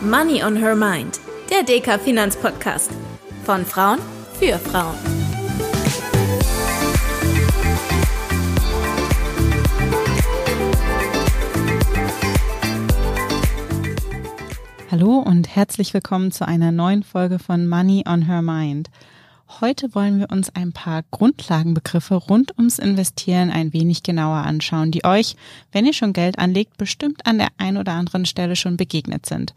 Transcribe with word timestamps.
Money 0.00 0.44
on 0.44 0.54
Her 0.54 0.76
Mind, 0.76 1.18
der 1.50 1.64
DK 1.64 1.98
Finanzpodcast. 1.98 2.92
Von 3.42 3.66
Frauen 3.66 3.98
für 4.38 4.56
Frauen. 4.56 4.94
Hallo 14.88 15.18
und 15.18 15.48
herzlich 15.56 15.92
willkommen 15.92 16.30
zu 16.30 16.46
einer 16.46 16.70
neuen 16.70 17.02
Folge 17.02 17.40
von 17.40 17.66
Money 17.66 18.04
on 18.06 18.22
Her 18.22 18.42
Mind. 18.42 18.90
Heute 19.48 19.94
wollen 19.94 20.20
wir 20.20 20.30
uns 20.30 20.50
ein 20.50 20.72
paar 20.72 21.02
Grundlagenbegriffe 21.10 22.14
rund 22.14 22.56
ums 22.58 22.78
Investieren 22.78 23.50
ein 23.50 23.72
wenig 23.72 24.02
genauer 24.02 24.36
anschauen, 24.36 24.92
die 24.92 25.04
euch, 25.04 25.36
wenn 25.72 25.86
ihr 25.86 25.94
schon 25.94 26.12
Geld 26.12 26.38
anlegt, 26.38 26.76
bestimmt 26.76 27.26
an 27.26 27.38
der 27.38 27.48
ein 27.56 27.78
oder 27.78 27.92
anderen 27.92 28.26
Stelle 28.26 28.56
schon 28.56 28.76
begegnet 28.76 29.24
sind. 29.24 29.54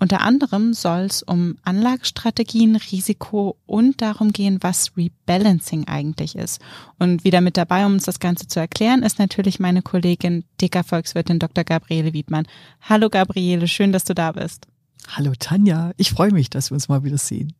Unter 0.00 0.22
anderem 0.22 0.72
soll 0.72 1.02
es 1.02 1.22
um 1.22 1.56
Anlagestrategien, 1.62 2.76
Risiko 2.76 3.56
und 3.66 4.00
darum 4.00 4.32
gehen, 4.32 4.58
was 4.62 4.96
Rebalancing 4.96 5.86
eigentlich 5.88 6.34
ist. 6.36 6.60
Und 6.98 7.22
wieder 7.22 7.42
mit 7.42 7.56
dabei, 7.56 7.86
um 7.86 7.92
uns 7.92 8.04
das 8.04 8.20
Ganze 8.20 8.48
zu 8.48 8.58
erklären, 8.58 9.02
ist 9.02 9.18
natürlich 9.18 9.60
meine 9.60 9.82
Kollegin 9.82 10.44
DK 10.60 10.84
Volkswirtin 10.84 11.38
Dr. 11.38 11.64
Gabriele 11.64 12.12
Wiedmann. 12.12 12.46
Hallo 12.80 13.08
Gabriele, 13.08 13.68
schön, 13.68 13.92
dass 13.92 14.04
du 14.04 14.14
da 14.14 14.32
bist. 14.32 14.66
Hallo 15.06 15.32
Tanja, 15.38 15.92
ich 15.98 16.10
freue 16.10 16.32
mich, 16.32 16.48
dass 16.50 16.70
wir 16.70 16.74
uns 16.74 16.88
mal 16.88 17.04
wieder 17.04 17.18
sehen. 17.18 17.52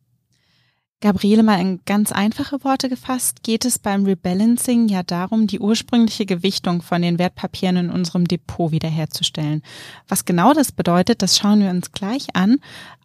Gabriele, 1.01 1.43
mal 1.43 1.59
in 1.59 1.81
ganz 1.85 2.11
einfache 2.11 2.63
Worte 2.63 2.89
gefasst, 2.89 3.43
geht 3.43 3.65
es 3.65 3.77
beim 3.77 4.05
Rebalancing 4.05 4.87
ja 4.87 5.03
darum, 5.03 5.45
die 5.45 5.59
ursprüngliche 5.59 6.25
Gewichtung 6.25 6.81
von 6.81 7.01
den 7.01 7.19
Wertpapieren 7.19 7.77
in 7.77 7.89
unserem 7.89 8.25
Depot 8.25 8.71
wiederherzustellen. 8.71 9.61
Was 10.07 10.25
genau 10.25 10.53
das 10.53 10.71
bedeutet, 10.71 11.21
das 11.21 11.37
schauen 11.37 11.59
wir 11.59 11.69
uns 11.69 11.91
gleich 11.91 12.35
an. 12.35 12.57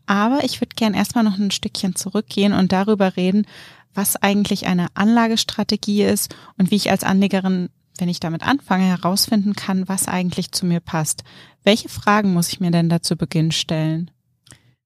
Aber 0.07 0.45
ich 0.45 0.61
würde 0.61 0.75
gern 0.77 0.95
erstmal 0.95 1.25
noch 1.25 1.39
ein 1.39 1.51
Stückchen 1.51 1.95
zurückgehen 1.95 2.53
und 2.53 2.73
darüber 2.73 3.17
reden, 3.17 3.47
was 3.95 4.17
eigentlich 4.17 4.67
eine 4.67 4.87
Anlagestrategie 4.95 6.05
ist 6.05 6.35
und 6.59 6.71
wie 6.71 6.77
ich 6.77 6.91
als 6.91 7.05
Anlegerin, 7.05 7.71
wenn 7.99 8.09
ich 8.09 8.21
damit 8.21 8.43
anfange, 8.43 8.85
herausfinden 8.85 9.55
kann, 9.55 9.89
was 9.89 10.09
eigentlich 10.09 10.53
zu 10.53 10.65
mir 10.65 10.81
passt. 10.81 11.23
Welche 11.65 11.89
Fragen 11.89 12.33
muss 12.33 12.49
ich 12.49 12.61
mir 12.61 12.71
denn 12.71 12.89
da 12.89 13.03
zu 13.03 13.17
Beginn 13.17 13.53
stellen? 13.53 14.11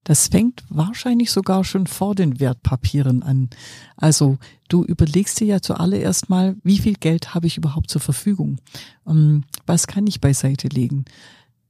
Das 0.04 0.28
fängt 0.28 0.62
wahrscheinlich 0.68 1.30
sogar 1.30 1.64
schon 1.64 1.86
vor 1.86 2.14
den 2.14 2.38
Wertpapieren 2.38 3.22
an. 3.22 3.48
Also 3.96 4.38
du 4.68 4.84
überlegst 4.84 5.40
dir 5.40 5.46
ja 5.46 5.62
zuallererst 5.62 6.28
mal, 6.28 6.56
wie 6.62 6.78
viel 6.78 6.94
Geld 6.94 7.34
habe 7.34 7.46
ich 7.46 7.56
überhaupt 7.56 7.90
zur 7.90 8.02
Verfügung? 8.02 8.58
Ähm, 9.06 9.44
was 9.66 9.86
kann 9.86 10.06
ich 10.06 10.20
beiseite 10.20 10.68
legen? 10.68 11.06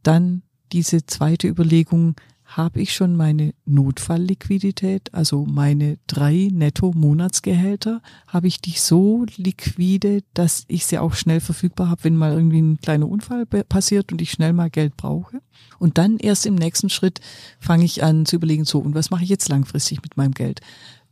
Dann 0.03 0.43
diese 0.73 1.07
zweite 1.07 1.47
Überlegung, 1.47 2.17
habe 2.57 2.81
ich 2.81 2.95
schon 2.95 3.17
meine 3.17 3.53
Notfallliquidität, 3.67 5.13
also 5.13 5.45
meine 5.45 5.99
drei 6.07 6.49
Netto-Monatsgehälter, 6.53 8.01
habe 8.29 8.47
ich 8.47 8.61
die 8.61 8.79
so 8.79 9.27
liquide, 9.37 10.23
dass 10.35 10.65
ich 10.69 10.87
sie 10.87 10.99
auch 10.99 11.15
schnell 11.15 11.41
verfügbar 11.41 11.91
habe, 11.91 12.05
wenn 12.05 12.17
mal 12.17 12.33
irgendwie 12.33 12.63
ein 12.63 12.79
kleiner 12.81 13.09
Unfall 13.09 13.45
passiert 13.45 14.13
und 14.13 14.23
ich 14.23 14.31
schnell 14.31 14.53
mal 14.53 14.71
Geld 14.71 14.97
brauche. 14.97 15.41
Und 15.81 15.99
dann 15.99 16.17
erst 16.19 16.47
im 16.47 16.55
nächsten 16.55 16.91
Schritt 16.91 17.21
fange 17.59 17.85
ich 17.85 18.05
an 18.05 18.25
zu 18.25 18.37
überlegen, 18.37 18.65
so, 18.65 18.79
und 18.79 18.95
was 18.95 19.11
mache 19.11 19.25
ich 19.25 19.31
jetzt 19.31 19.49
langfristig 19.49 20.03
mit 20.03 20.17
meinem 20.17 20.33
Geld? 20.33 20.61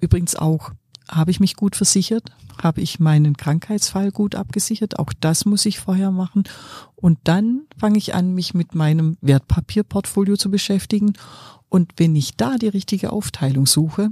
Übrigens 0.01 0.37
auch 0.37 0.71
habe 1.09 1.31
ich 1.31 1.41
mich 1.41 1.57
gut 1.57 1.77
versichert? 1.77 2.33
Habe 2.63 2.81
ich 2.81 3.01
meinen 3.01 3.37
Krankheitsfall 3.37 4.11
gut 4.11 4.35
abgesichert? 4.35 4.99
Auch 4.99 5.13
das 5.19 5.45
muss 5.45 5.67
ich 5.67 5.79
vorher 5.79 6.11
machen. 6.11 6.45
Und 6.97 7.19
dann 7.25 7.63
fange 7.79 7.99
ich 7.99 8.15
an, 8.15 8.35
mich 8.35 8.55
mit 8.55 8.75
meinem 8.75 9.17
Wertpapierportfolio 9.21 10.37
zu 10.37 10.51
beschäftigen. 10.51 11.15
Und 11.69 11.93
wenn 11.97 12.15
ich 12.15 12.37
da 12.37 12.57
die 12.57 12.69
richtige 12.69 13.13
Aufteilung 13.13 13.67
suche, 13.67 14.11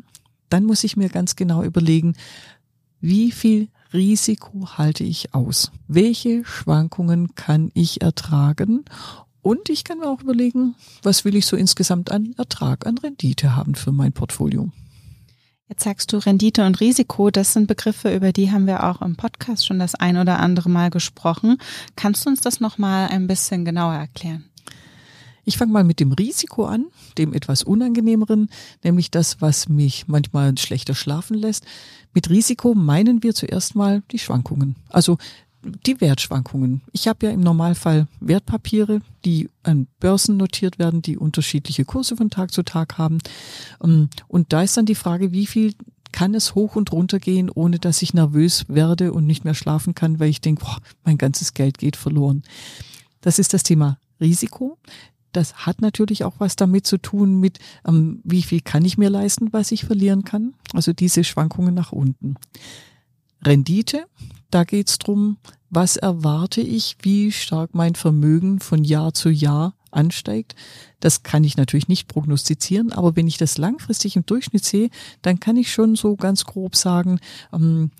dann 0.49 0.65
muss 0.65 0.85
ich 0.85 0.97
mir 0.97 1.09
ganz 1.09 1.37
genau 1.37 1.63
überlegen, 1.63 2.15
wie 3.01 3.31
viel 3.31 3.69
Risiko 3.93 4.69
halte 4.77 5.05
ich 5.05 5.35
aus? 5.35 5.71
Welche 5.89 6.45
Schwankungen 6.45 7.35
kann 7.35 7.71
ich 7.75 8.03
ertragen? 8.03 8.85
Und 9.43 9.71
ich 9.71 9.85
kann 9.85 9.99
mir 9.99 10.09
auch 10.09 10.21
überlegen, 10.21 10.75
was 11.03 11.25
will 11.25 11.35
ich 11.35 11.47
so 11.47 11.57
insgesamt 11.57 12.11
an 12.11 12.35
Ertrag, 12.37 12.87
an 12.87 12.99
Rendite 12.99 13.57
haben 13.57 13.75
für 13.75 13.91
mein 13.91 14.13
Portfolio? 14.13 14.71
Jetzt 15.71 15.85
sagst 15.85 16.13
du 16.13 16.17
Rendite 16.17 16.67
und 16.67 16.81
Risiko, 16.81 17.31
das 17.31 17.53
sind 17.53 17.69
Begriffe, 17.69 18.13
über 18.13 18.33
die 18.33 18.51
haben 18.51 18.67
wir 18.67 18.83
auch 18.83 19.01
im 19.03 19.15
Podcast 19.15 19.65
schon 19.65 19.79
das 19.79 19.95
ein 19.95 20.17
oder 20.17 20.41
andere 20.41 20.69
Mal 20.69 20.91
gesprochen. 20.91 21.59
Kannst 21.95 22.27
du 22.27 22.31
uns 22.31 22.41
das 22.41 22.59
nochmal 22.59 23.07
ein 23.07 23.29
bisschen 23.29 23.65
genauer 23.65 23.95
erklären? 23.95 24.51
Ich 25.45 25.59
fange 25.59 25.71
mal 25.71 25.85
mit 25.85 26.01
dem 26.01 26.11
Risiko 26.11 26.65
an, 26.65 26.87
dem 27.19 27.33
etwas 27.35 27.63
unangenehmeren, 27.63 28.51
nämlich 28.83 29.13
das, 29.13 29.41
was 29.41 29.69
mich 29.69 30.09
manchmal 30.09 30.59
schlechter 30.59 30.97
schlafen 30.97 31.37
lässt. 31.37 31.65
Mit 32.15 32.31
Risiko 32.31 32.75
meinen 32.75 33.23
wir 33.23 33.33
zuerst 33.33 33.77
mal 33.77 34.03
die 34.11 34.19
Schwankungen. 34.19 34.75
Also 34.89 35.19
die 35.63 36.01
Wertschwankungen. 36.01 36.83
Ich 36.93 37.09
habe 37.09 37.27
ja 37.27 37.33
im 37.33 37.41
Normalfall 37.41 38.07
Wertpapiere, 38.21 39.01
die 39.25 39.49
an 39.63 39.87
Börsen 39.99 40.37
notiert 40.37 40.79
werden, 40.79 41.03
die 41.03 41.19
unterschiedliche 41.19 41.85
Kurse 41.85 42.17
von 42.17 42.31
Tag 42.31 42.53
zu 42.53 42.63
Tag 42.63 42.99
haben. 42.99 43.19
Ähm, 43.83 44.09
und 44.29 44.53
da 44.53 44.63
ist 44.63 44.77
dann 44.77 44.87
die 44.87 44.95
Frage, 44.95 45.33
wie 45.33 45.47
viel 45.47 45.75
kann 46.13 46.35
es 46.35 46.55
hoch 46.55 46.77
und 46.77 46.93
runter 46.93 47.19
gehen, 47.19 47.51
ohne 47.51 47.79
dass 47.79 48.03
ich 48.03 48.15
nervös 48.15 48.65
werde 48.69 49.13
und 49.13 49.27
nicht 49.27 49.45
mehr 49.45 49.55
schlafen 49.55 49.95
kann, 49.95 50.19
weil 50.19 50.31
ich 50.31 50.41
denke, 50.41 50.65
mein 51.05 51.19
ganzes 51.19 51.55
Geld 51.55 51.79
geht 51.79 51.97
verloren. 51.97 52.43
Das 53.21 53.39
ist 53.39 53.55
das 53.55 53.63
Thema 53.63 53.99
Risiko. 54.21 54.79
Das 55.33 55.67
hat 55.67 55.81
natürlich 55.81 56.25
auch 56.25 56.35
was 56.39 56.57
damit 56.57 56.87
zu 56.87 56.99
tun 56.99 57.39
mit, 57.39 57.59
ähm, 57.87 58.21
wie 58.25 58.43
viel 58.43 58.61
kann 58.61 58.85
ich 58.85 58.99
mir 58.99 59.11
leisten, 59.11 59.53
was 59.53 59.71
ich 59.71 59.85
verlieren 59.85 60.25
kann. 60.25 60.55
Also 60.73 60.93
diese 60.93 61.23
Schwankungen 61.23 61.75
nach 61.75 61.93
unten. 61.93 62.35
Rendite, 63.45 64.07
da 64.51 64.65
geht's 64.65 64.99
drum, 64.99 65.39
was 65.71 65.97
erwarte 65.97 66.61
ich, 66.61 66.97
wie 67.03 67.31
stark 67.33 67.75
mein 67.75 67.95
Vermögen 67.95 68.61
von 68.61 68.85
Jahr 68.85 69.15
zu 69.15 69.31
Jahr 69.31 69.75
ansteigt. 69.93 70.55
Das 71.01 71.23
kann 71.23 71.45
ich 71.45 71.57
natürlich 71.57 71.89
nicht 71.89 72.09
prognostizieren, 72.09 72.93
aber 72.93 73.17
wenn 73.17 73.27
ich 73.27 73.39
das 73.39 73.59
langfristig 73.59 74.17
im 74.17 74.27
Durchschnitt 74.27 74.65
sehe, 74.65 74.91
dann 75.23 75.41
kann 75.41 75.57
ich 75.57 75.73
schon 75.73 75.97
so 75.97 76.17
ganz 76.17 76.45
grob 76.45 76.77
sagen, 76.77 77.21
ähm, 77.53 77.91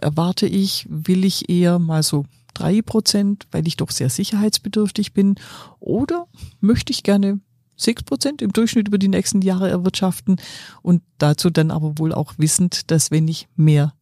erwarte 0.00 0.46
ich, 0.46 0.86
will 0.88 1.24
ich 1.24 1.48
eher 1.48 1.78
mal 1.78 2.02
so 2.02 2.26
drei 2.54 2.82
Prozent, 2.82 3.46
weil 3.50 3.66
ich 3.66 3.76
doch 3.76 3.90
sehr 3.90 4.10
sicherheitsbedürftig 4.10 5.12
bin, 5.12 5.36
oder 5.80 6.26
möchte 6.60 6.92
ich 6.92 7.02
gerne 7.02 7.40
sechs 7.76 8.02
Prozent 8.02 8.42
im 8.42 8.52
Durchschnitt 8.52 8.88
über 8.88 8.98
die 8.98 9.08
nächsten 9.08 9.42
Jahre 9.42 9.68
erwirtschaften 9.68 10.36
und 10.82 11.02
dazu 11.18 11.50
dann 11.50 11.70
aber 11.70 11.98
wohl 11.98 12.12
auch 12.12 12.34
wissend, 12.36 12.90
dass 12.90 13.10
wenn 13.10 13.26
ich 13.26 13.48
mehr 13.56 13.94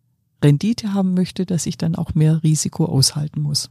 Rendite 0.43 0.95
haben 0.95 1.15
möchte, 1.15 1.47
dass 1.47 1.67
ich 1.67 1.79
dann 1.79 1.95
auch 1.95 2.15
mehr 2.15 2.43
Risiko 2.43 2.87
aushalten 2.87 3.41
muss. 3.41 3.71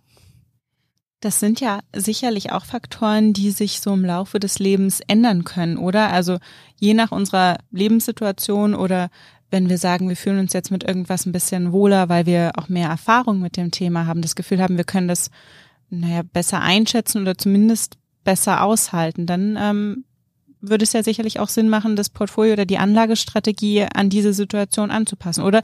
Das 1.22 1.40
sind 1.40 1.60
ja 1.60 1.82
sicherlich 1.94 2.54
auch 2.54 2.64
Faktoren, 2.64 3.34
die 3.34 3.52
sich 3.52 3.82
so 3.82 3.94
im 3.94 4.06
Laufe 4.06 4.40
des 4.40 4.58
Lebens 4.58 5.02
ändern 5.08 5.44
können, 5.44 5.78
oder? 5.78 6.12
Also 6.12 6.38
je 6.78 6.94
nach 6.94 7.12
unserer 7.12 7.58
Lebenssituation 7.72 8.74
oder 8.74 9.10
wenn 9.52 9.68
wir 9.68 9.78
sagen, 9.78 10.08
wir 10.08 10.16
fühlen 10.16 10.40
uns 10.40 10.54
jetzt 10.54 10.72
mit 10.72 10.84
irgendwas 10.84 11.26
ein 11.26 11.32
bisschen 11.32 11.72
wohler, 11.74 12.08
weil 12.08 12.26
wir 12.26 12.52
auch 12.56 12.70
mehr 12.70 12.88
Erfahrung 12.88 13.40
mit 13.40 13.58
dem 13.58 13.72
Thema 13.72 14.06
haben, 14.06 14.22
das 14.22 14.36
Gefühl 14.36 14.62
haben, 14.62 14.78
wir 14.78 14.84
können 14.86 15.08
das 15.08 15.30
naja, 15.90 16.22
besser 16.22 16.62
einschätzen 16.62 17.22
oder 17.22 17.38
zumindest 17.38 17.98
besser 18.24 18.64
aushalten, 18.64 19.26
dann 19.26 19.58
ähm, 19.60 20.06
würde 20.62 20.84
es 20.84 20.94
ja 20.94 21.04
sicherlich 21.04 21.40
auch 21.40 21.50
Sinn 21.50 21.70
machen, 21.70 21.96
das 21.96 22.10
Portfolio 22.10 22.54
oder 22.54 22.66
die 22.66 22.78
Anlagestrategie 22.78 23.88
an 23.94 24.10
diese 24.10 24.34
Situation 24.34 24.92
anzupassen, 24.92 25.44
oder? 25.44 25.62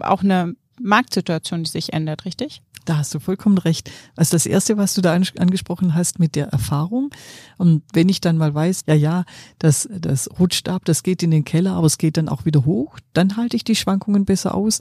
Auch 0.00 0.22
eine 0.22 0.54
Marktsituation, 0.80 1.64
die 1.64 1.70
sich 1.70 1.92
ändert, 1.92 2.24
richtig? 2.24 2.62
Da 2.84 2.96
hast 2.96 3.14
du 3.14 3.20
vollkommen 3.20 3.58
recht. 3.58 3.90
Also 4.16 4.32
das 4.32 4.46
Erste, 4.46 4.78
was 4.78 4.94
du 4.94 5.02
da 5.02 5.12
angesprochen 5.12 5.94
hast 5.94 6.18
mit 6.18 6.36
der 6.36 6.48
Erfahrung. 6.48 7.10
Und 7.58 7.82
wenn 7.92 8.08
ich 8.08 8.20
dann 8.20 8.38
mal 8.38 8.54
weiß, 8.54 8.84
ja, 8.86 8.94
ja, 8.94 9.24
das, 9.58 9.88
das 9.92 10.30
rutscht 10.38 10.68
ab, 10.70 10.86
das 10.86 11.02
geht 11.02 11.22
in 11.22 11.30
den 11.30 11.44
Keller, 11.44 11.72
aber 11.72 11.86
es 11.86 11.98
geht 11.98 12.16
dann 12.16 12.30
auch 12.30 12.46
wieder 12.46 12.64
hoch, 12.64 12.98
dann 13.12 13.36
halte 13.36 13.56
ich 13.56 13.64
die 13.64 13.76
Schwankungen 13.76 14.24
besser 14.24 14.54
aus. 14.54 14.80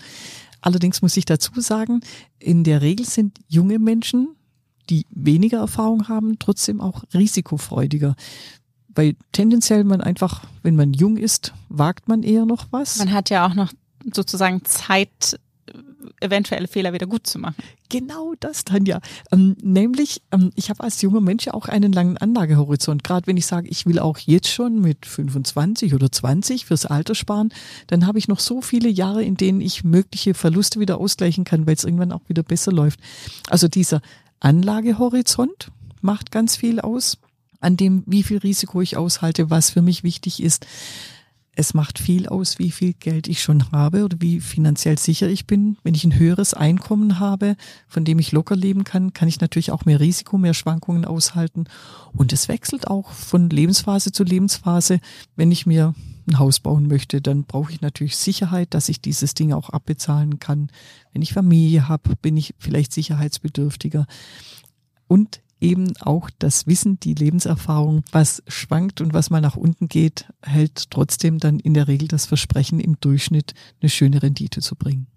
Allerdings 0.61 1.01
muss 1.01 1.17
ich 1.17 1.25
dazu 1.25 1.59
sagen, 1.59 1.99
in 2.39 2.63
der 2.63 2.81
Regel 2.81 3.05
sind 3.05 3.39
junge 3.47 3.77
Menschen, 3.77 4.29
die 4.89 5.05
weniger 5.09 5.57
Erfahrung 5.57 6.07
haben, 6.07 6.39
trotzdem 6.39 6.79
auch 6.79 7.03
risikofreudiger 7.13 8.15
weil 8.97 9.15
tendenziell 9.31 9.83
man 9.83 10.01
einfach, 10.01 10.43
wenn 10.63 10.75
man 10.75 10.91
jung 10.91 11.17
ist, 11.17 11.53
wagt 11.69 12.07
man 12.07 12.23
eher 12.23 12.47
noch 12.47 12.65
was. 12.71 12.97
Man 12.97 13.13
hat 13.13 13.29
ja 13.29 13.47
auch 13.47 13.53
noch 13.53 13.71
sozusagen 14.13 14.63
Zeit, 14.65 15.39
eventuelle 16.19 16.67
Fehler 16.67 16.93
wieder 16.93 17.05
gut 17.07 17.27
zu 17.27 17.39
machen. 17.39 17.55
Genau 17.89 18.33
das, 18.39 18.65
Tanja. 18.65 19.01
Ähm, 19.31 19.55
nämlich, 19.61 20.21
ähm, 20.31 20.51
ich 20.55 20.69
habe 20.69 20.83
als 20.83 21.01
junger 21.01 21.21
Mensch 21.21 21.47
auch 21.49 21.67
einen 21.67 21.91
langen 21.91 22.17
Anlagehorizont. 22.17 23.03
Gerade 23.03 23.27
wenn 23.27 23.37
ich 23.37 23.45
sage, 23.45 23.67
ich 23.67 23.85
will 23.85 23.99
auch 23.99 24.17
jetzt 24.17 24.49
schon 24.49 24.79
mit 24.81 25.05
25 25.05 25.93
oder 25.93 26.11
20 26.11 26.65
fürs 26.65 26.85
Alter 26.85 27.15
sparen, 27.15 27.53
dann 27.87 28.05
habe 28.07 28.19
ich 28.19 28.27
noch 28.27 28.39
so 28.39 28.61
viele 28.61 28.89
Jahre, 28.89 29.23
in 29.23 29.35
denen 29.35 29.61
ich 29.61 29.83
mögliche 29.83 30.33
Verluste 30.33 30.79
wieder 30.79 30.99
ausgleichen 30.99 31.43
kann, 31.43 31.67
weil 31.67 31.75
es 31.75 31.83
irgendwann 31.83 32.11
auch 32.11 32.27
wieder 32.27 32.43
besser 32.43 32.71
läuft. 32.71 32.99
Also 33.49 33.67
dieser 33.67 34.01
Anlagehorizont 34.39 35.71
macht 36.01 36.31
ganz 36.31 36.55
viel 36.55 36.79
aus. 36.79 37.17
an 37.59 37.75
dem, 37.75 38.03
wie 38.05 38.21
viel 38.21 38.37
Risiko 38.37 38.81
ich 38.81 38.97
aushalte, 38.97 39.49
was 39.49 39.71
für 39.71 39.81
mich 39.81 40.03
wichtig 40.03 40.43
ist. 40.43 40.67
Es 41.59 41.73
macht 41.73 41.97
viel 41.97 42.27
aus, 42.27 42.59
wie 42.59 42.69
viel 42.69 42.93
Geld 42.93 43.27
ich 43.27 43.41
schon 43.41 43.71
habe 43.71 44.05
oder 44.05 44.17
wie 44.19 44.41
finanziell 44.41 44.99
sicher 44.99 45.27
ich 45.27 45.47
bin. 45.47 45.75
Wenn 45.81 45.95
ich 45.95 46.03
ein 46.03 46.19
höheres 46.19 46.53
Einkommen 46.53 47.19
habe, 47.19 47.55
von 47.87 48.05
dem 48.05 48.19
ich 48.19 48.31
locker 48.31 48.55
leben 48.55 48.83
kann, 48.83 49.11
kann 49.11 49.27
ich 49.27 49.41
natürlich 49.41 49.71
auch 49.71 49.83
mehr 49.83 49.99
Risiko, 49.99 50.37
mehr 50.37 50.53
Schwankungen 50.53 51.03
aushalten. 51.03 51.65
Und 52.13 52.31
es 52.31 52.47
wechselt 52.47 52.87
auch 52.87 53.09
von 53.09 53.49
Lebensphase 53.49 54.11
zu 54.11 54.23
Lebensphase. 54.23 54.99
Wenn 55.35 55.51
ich 55.51 55.65
mir 55.65 55.95
ein 56.27 56.37
Haus 56.37 56.59
bauen 56.59 56.87
möchte, 56.87 57.21
dann 57.21 57.45
brauche 57.45 57.71
ich 57.71 57.81
natürlich 57.81 58.17
Sicherheit, 58.17 58.75
dass 58.75 58.87
ich 58.87 59.01
dieses 59.01 59.33
Ding 59.33 59.51
auch 59.51 59.71
abbezahlen 59.71 60.37
kann. 60.37 60.69
Wenn 61.11 61.23
ich 61.23 61.33
Familie 61.33 61.87
habe, 61.87 62.15
bin 62.21 62.37
ich 62.37 62.53
vielleicht 62.59 62.93
sicherheitsbedürftiger. 62.93 64.05
Und 65.07 65.41
eben 65.59 65.93
auch 65.99 66.29
das 66.39 66.67
Wissen, 66.67 66.99
die 66.99 67.13
Lebenserfahrung, 67.13 68.03
was 68.11 68.43
schwankt 68.47 69.01
und 69.01 69.13
was 69.13 69.29
mal 69.29 69.41
nach 69.41 69.55
unten 69.55 69.87
geht, 69.87 70.25
hält 70.41 70.91
trotzdem 70.91 71.39
dann 71.39 71.59
in 71.59 71.73
der 71.73 71.87
Regel 71.87 72.07
das 72.07 72.25
Versprechen, 72.25 72.79
im 72.79 72.99
Durchschnitt 72.99 73.53
eine 73.81 73.89
schöne 73.89 74.21
Rendite 74.21 74.61
zu 74.61 74.75
bringen. 74.75 75.07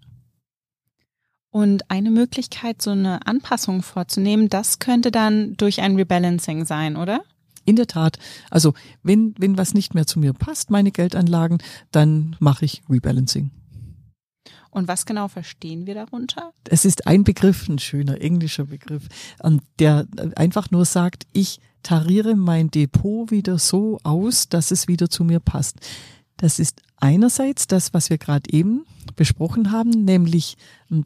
Und 1.51 1.91
eine 1.91 2.11
Möglichkeit, 2.11 2.81
so 2.81 2.91
eine 2.91 3.27
Anpassung 3.27 3.83
vorzunehmen, 3.83 4.47
das 4.47 4.79
könnte 4.79 5.11
dann 5.11 5.55
durch 5.57 5.81
ein 5.81 5.95
Rebalancing 5.95 6.65
sein, 6.65 6.95
oder? 6.95 7.21
In 7.65 7.75
der 7.75 7.87
Tat. 7.87 8.17
Also 8.49 8.73
wenn, 9.03 9.35
wenn 9.37 9.57
was 9.57 9.73
nicht 9.73 9.93
mehr 9.93 10.07
zu 10.07 10.19
mir 10.19 10.33
passt, 10.33 10.71
meine 10.71 10.91
Geldanlagen, 10.91 11.59
dann 11.91 12.35
mache 12.39 12.65
ich 12.65 12.81
Rebalancing. 12.89 13.51
Und 14.71 14.87
was 14.87 15.05
genau 15.05 15.27
verstehen 15.27 15.85
wir 15.85 15.93
darunter? 15.93 16.53
Es 16.69 16.85
ist 16.85 17.05
ein 17.05 17.23
Begriff, 17.23 17.67
ein 17.67 17.77
schöner 17.77 18.21
englischer 18.21 18.65
Begriff, 18.65 19.03
der 19.79 20.07
einfach 20.35 20.71
nur 20.71 20.85
sagt, 20.85 21.27
ich 21.33 21.59
tariere 21.83 22.35
mein 22.35 22.71
Depot 22.71 23.31
wieder 23.31 23.59
so 23.59 23.99
aus, 24.03 24.49
dass 24.49 24.71
es 24.71 24.87
wieder 24.87 25.09
zu 25.09 25.23
mir 25.23 25.39
passt. 25.39 25.75
Das 26.37 26.57
ist 26.57 26.81
einerseits 26.97 27.67
das, 27.67 27.93
was 27.93 28.09
wir 28.09 28.17
gerade 28.17 28.51
eben 28.51 28.85
besprochen 29.15 29.71
haben, 29.71 29.89
nämlich, 29.89 30.57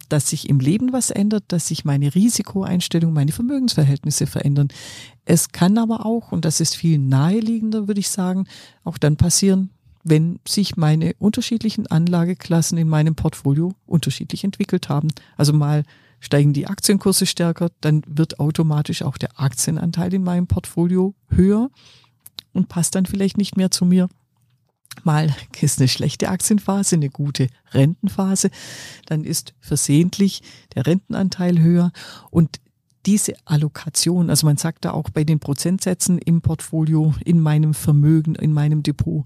dass 0.10 0.30
sich 0.30 0.48
im 0.48 0.60
Leben 0.60 0.94
was 0.94 1.10
ändert, 1.10 1.46
dass 1.48 1.68
sich 1.68 1.86
meine 1.86 2.14
Risikoeinstellung, 2.14 3.14
meine 3.14 3.32
Vermögensverhältnisse 3.32 4.28
verändern. 4.28 4.68
Es 5.26 5.50
kann 5.50 5.78
aber 5.78 6.06
auch, 6.06 6.32
und 6.32 6.46
das 6.46 6.62
ist 6.62 6.76
viel 6.76 7.00
naheliegender, 7.00 7.88
würde 7.88 8.00
ich 8.00 8.10
sagen, 8.10 8.48
auch 8.84 8.98
dann 8.98 9.18
passieren, 9.18 9.72
wenn 10.06 10.40
sich 10.48 10.78
meine 10.78 11.16
unterschiedlichen 11.18 11.88
Anlageklassen 11.88 12.78
in 12.78 12.88
meinem 12.88 13.16
Portfolio 13.16 13.74
unterschiedlich 13.88 14.44
entwickelt 14.44 14.88
haben. 14.88 15.10
Also 15.36 15.52
mal 15.52 15.84
steigen 16.20 16.54
die 16.54 16.68
Aktienkurse 16.68 17.26
stärker, 17.26 17.72
dann 17.82 18.04
wird 18.08 18.40
automatisch 18.40 19.02
auch 19.02 19.18
der 19.18 19.40
Aktienanteil 19.40 20.14
in 20.14 20.24
meinem 20.24 20.46
Portfolio 20.46 21.16
höher 21.30 21.72
und 22.54 22.70
passt 22.70 22.94
dann 22.94 23.08
vielleicht 23.08 23.38
nicht 23.38 23.58
mehr 23.58 23.72
zu 23.72 23.84
mir. 23.84 24.08
Mal 25.04 25.36
ist 25.62 25.80
eine 25.80 25.88
schlechte 25.88 26.30
Aktienphase, 26.30 26.98
eine 26.98 27.10
gute 27.10 27.48
Rentenphase, 27.74 28.52
dann 29.08 29.24
ist 29.24 29.56
versehentlich 29.60 30.44
der 30.76 30.86
Rentenanteil 30.86 31.60
höher 31.60 31.92
und 32.30 32.60
diese 33.06 33.34
Allokation, 33.46 34.30
also 34.30 34.48
man 34.48 34.58
sagt 34.58 34.86
da 34.86 34.92
auch 34.92 35.10
bei 35.10 35.24
den 35.24 35.40
Prozentsätzen 35.40 36.18
im 36.18 36.42
Portfolio, 36.42 37.14
in 37.24 37.40
meinem 37.40 37.74
Vermögen, 37.74 38.36
in 38.36 38.54
meinem 38.54 38.84
Depot, 38.84 39.26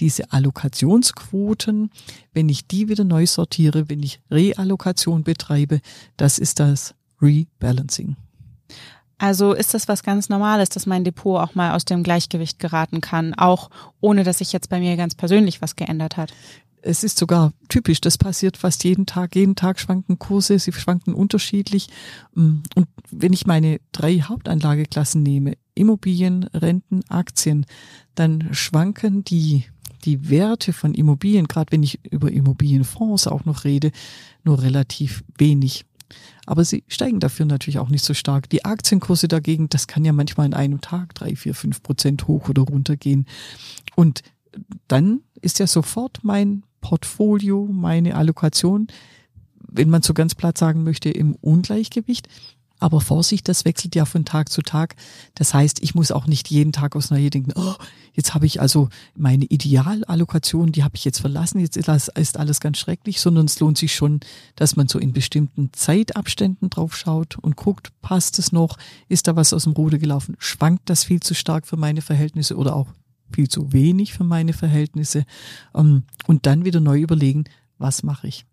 diese 0.00 0.32
Allokationsquoten, 0.32 1.90
wenn 2.32 2.48
ich 2.48 2.66
die 2.66 2.88
wieder 2.88 3.04
neu 3.04 3.26
sortiere, 3.26 3.88
wenn 3.88 4.02
ich 4.02 4.20
Reallokation 4.30 5.24
betreibe, 5.24 5.80
das 6.16 6.38
ist 6.38 6.60
das 6.60 6.94
Rebalancing. 7.20 8.16
Also 9.18 9.54
ist 9.54 9.72
das 9.72 9.88
was 9.88 10.02
ganz 10.02 10.28
Normales, 10.28 10.68
dass 10.68 10.84
mein 10.84 11.02
Depot 11.02 11.40
auch 11.40 11.54
mal 11.54 11.74
aus 11.74 11.86
dem 11.86 12.02
Gleichgewicht 12.02 12.58
geraten 12.58 13.00
kann, 13.00 13.32
auch 13.32 13.70
ohne 14.00 14.24
dass 14.24 14.38
sich 14.38 14.52
jetzt 14.52 14.68
bei 14.68 14.78
mir 14.78 14.96
ganz 14.96 15.14
persönlich 15.14 15.62
was 15.62 15.74
geändert 15.74 16.18
hat? 16.18 16.34
Es 16.86 17.02
ist 17.02 17.18
sogar 17.18 17.52
typisch, 17.68 18.00
das 18.00 18.16
passiert 18.16 18.56
fast 18.56 18.84
jeden 18.84 19.06
Tag. 19.06 19.34
Jeden 19.34 19.56
Tag 19.56 19.80
schwanken 19.80 20.18
Kurse, 20.18 20.58
sie 20.58 20.72
schwanken 20.72 21.14
unterschiedlich. 21.14 21.88
Mm, 22.34 22.58
und 22.74 22.86
wenn 23.10 23.32
ich 23.32 23.46
meine 23.46 23.80
drei 23.92 24.20
Hauptanlageklassen 24.20 25.22
nehme, 25.22 25.54
Immobilien, 25.74 26.44
Renten, 26.54 27.02
Aktien, 27.08 27.66
dann 28.14 28.48
schwanken 28.52 29.24
die, 29.24 29.64
die 30.04 30.30
Werte 30.30 30.72
von 30.72 30.94
Immobilien, 30.94 31.48
gerade 31.48 31.72
wenn 31.72 31.82
ich 31.82 31.98
über 32.10 32.30
Immobilienfonds 32.30 33.26
auch 33.26 33.44
noch 33.44 33.64
rede, 33.64 33.90
nur 34.44 34.62
relativ 34.62 35.24
wenig. 35.36 35.84
Aber 36.46 36.64
sie 36.64 36.84
steigen 36.86 37.18
dafür 37.18 37.46
natürlich 37.46 37.80
auch 37.80 37.88
nicht 37.88 38.04
so 38.04 38.14
stark. 38.14 38.48
Die 38.48 38.64
Aktienkurse 38.64 39.26
dagegen, 39.26 39.68
das 39.68 39.88
kann 39.88 40.04
ja 40.04 40.12
manchmal 40.12 40.46
in 40.46 40.54
einem 40.54 40.80
Tag 40.80 41.16
drei, 41.16 41.34
vier, 41.34 41.54
fünf 41.54 41.82
Prozent 41.82 42.28
hoch 42.28 42.48
oder 42.48 42.62
runter 42.62 42.96
gehen. 42.96 43.26
Und 43.96 44.22
dann 44.86 45.22
ist 45.40 45.58
ja 45.58 45.66
sofort 45.66 46.20
mein 46.22 46.62
Portfolio, 46.80 47.68
meine 47.70 48.14
Allokation, 48.14 48.88
wenn 49.58 49.90
man 49.90 50.02
so 50.02 50.14
ganz 50.14 50.34
platt 50.34 50.58
sagen 50.58 50.84
möchte, 50.84 51.10
im 51.10 51.34
Ungleichgewicht. 51.34 52.28
Aber 52.78 53.00
Vorsicht, 53.00 53.48
das 53.48 53.64
wechselt 53.64 53.94
ja 53.94 54.04
von 54.04 54.26
Tag 54.26 54.50
zu 54.50 54.60
Tag. 54.60 54.96
Das 55.34 55.54
heißt, 55.54 55.82
ich 55.82 55.94
muss 55.94 56.12
auch 56.12 56.26
nicht 56.26 56.50
jeden 56.50 56.72
Tag 56.72 56.94
aus 56.94 57.10
Neue 57.10 57.30
denken, 57.30 57.52
oh, 57.56 57.74
jetzt 58.12 58.34
habe 58.34 58.44
ich 58.44 58.60
also 58.60 58.90
meine 59.16 59.46
Idealallokation, 59.46 60.72
die 60.72 60.84
habe 60.84 60.94
ich 60.94 61.04
jetzt 61.04 61.20
verlassen, 61.20 61.58
jetzt 61.58 61.78
ist 61.78 61.88
alles 62.38 62.60
ganz 62.60 62.76
schrecklich, 62.78 63.20
sondern 63.20 63.46
es 63.46 63.58
lohnt 63.60 63.78
sich 63.78 63.94
schon, 63.94 64.20
dass 64.56 64.76
man 64.76 64.88
so 64.88 64.98
in 64.98 65.14
bestimmten 65.14 65.70
Zeitabständen 65.72 66.68
drauf 66.68 66.94
schaut 66.94 67.38
und 67.38 67.56
guckt, 67.56 67.92
passt 68.02 68.38
es 68.38 68.52
noch, 68.52 68.76
ist 69.08 69.26
da 69.26 69.36
was 69.36 69.54
aus 69.54 69.64
dem 69.64 69.72
Ruder 69.72 69.96
gelaufen, 69.96 70.36
schwankt 70.38 70.90
das 70.90 71.02
viel 71.02 71.20
zu 71.20 71.34
stark 71.34 71.66
für 71.66 71.78
meine 71.78 72.02
Verhältnisse 72.02 72.56
oder 72.56 72.76
auch 72.76 72.88
viel 73.32 73.48
zu 73.48 73.72
wenig 73.72 74.14
für 74.14 74.24
meine 74.24 74.52
Verhältnisse 74.52 75.24
ähm, 75.74 76.04
und 76.26 76.46
dann 76.46 76.64
wieder 76.64 76.80
neu 76.80 77.00
überlegen, 77.00 77.44
was 77.78 78.02
mache 78.02 78.28
ich. 78.28 78.46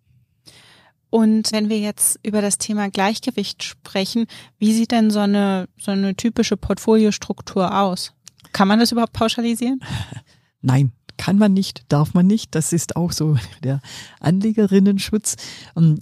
Und 1.09 1.51
wenn 1.51 1.69
wir 1.69 1.79
jetzt 1.79 2.19
über 2.23 2.41
das 2.41 2.57
Thema 2.57 2.89
Gleichgewicht 2.89 3.61
sprechen, 3.61 4.25
wie 4.57 4.73
sieht 4.73 4.91
denn 4.91 5.11
so 5.11 5.19
eine, 5.19 5.69
so 5.77 5.91
eine 5.91 6.15
typische 6.15 6.57
Portfoliostruktur 6.57 7.79
aus? 7.79 8.13
Kann 8.51 8.67
man 8.67 8.79
das 8.79 8.91
überhaupt 8.91 9.13
pauschalisieren? 9.13 9.79
Nein, 10.61 10.91
kann 11.17 11.37
man 11.37 11.53
nicht, 11.53 11.85
darf 11.89 12.15
man 12.15 12.25
nicht. 12.25 12.55
Das 12.55 12.73
ist 12.73 12.95
auch 12.95 13.11
so 13.11 13.37
der 13.63 13.79
Anlegerinnenschutz. 14.19 15.35
Ähm, 15.77 15.99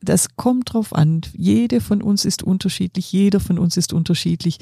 das 0.00 0.36
kommt 0.36 0.72
drauf 0.72 0.94
an. 0.94 1.22
Jede 1.32 1.80
von 1.80 2.00
uns 2.00 2.24
ist 2.24 2.42
unterschiedlich, 2.42 3.10
jeder 3.10 3.40
von 3.40 3.58
uns 3.58 3.76
ist 3.76 3.92
unterschiedlich. 3.92 4.58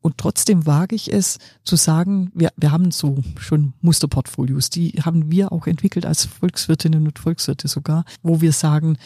Und 0.00 0.16
trotzdem 0.16 0.64
wage 0.64 0.94
ich 0.94 1.12
es 1.12 1.38
zu 1.64 1.76
sagen, 1.76 2.30
wir, 2.32 2.50
wir 2.56 2.70
haben 2.70 2.92
so 2.92 3.18
schon 3.38 3.74
Musterportfolios, 3.80 4.70
die 4.70 4.92
haben 5.02 5.30
wir 5.30 5.50
auch 5.50 5.66
entwickelt 5.66 6.06
als 6.06 6.24
Volkswirtinnen 6.24 7.06
und 7.06 7.18
Volkswirte 7.18 7.66
sogar, 7.66 8.04
wo 8.22 8.40
wir 8.40 8.52
sagen, 8.52 8.96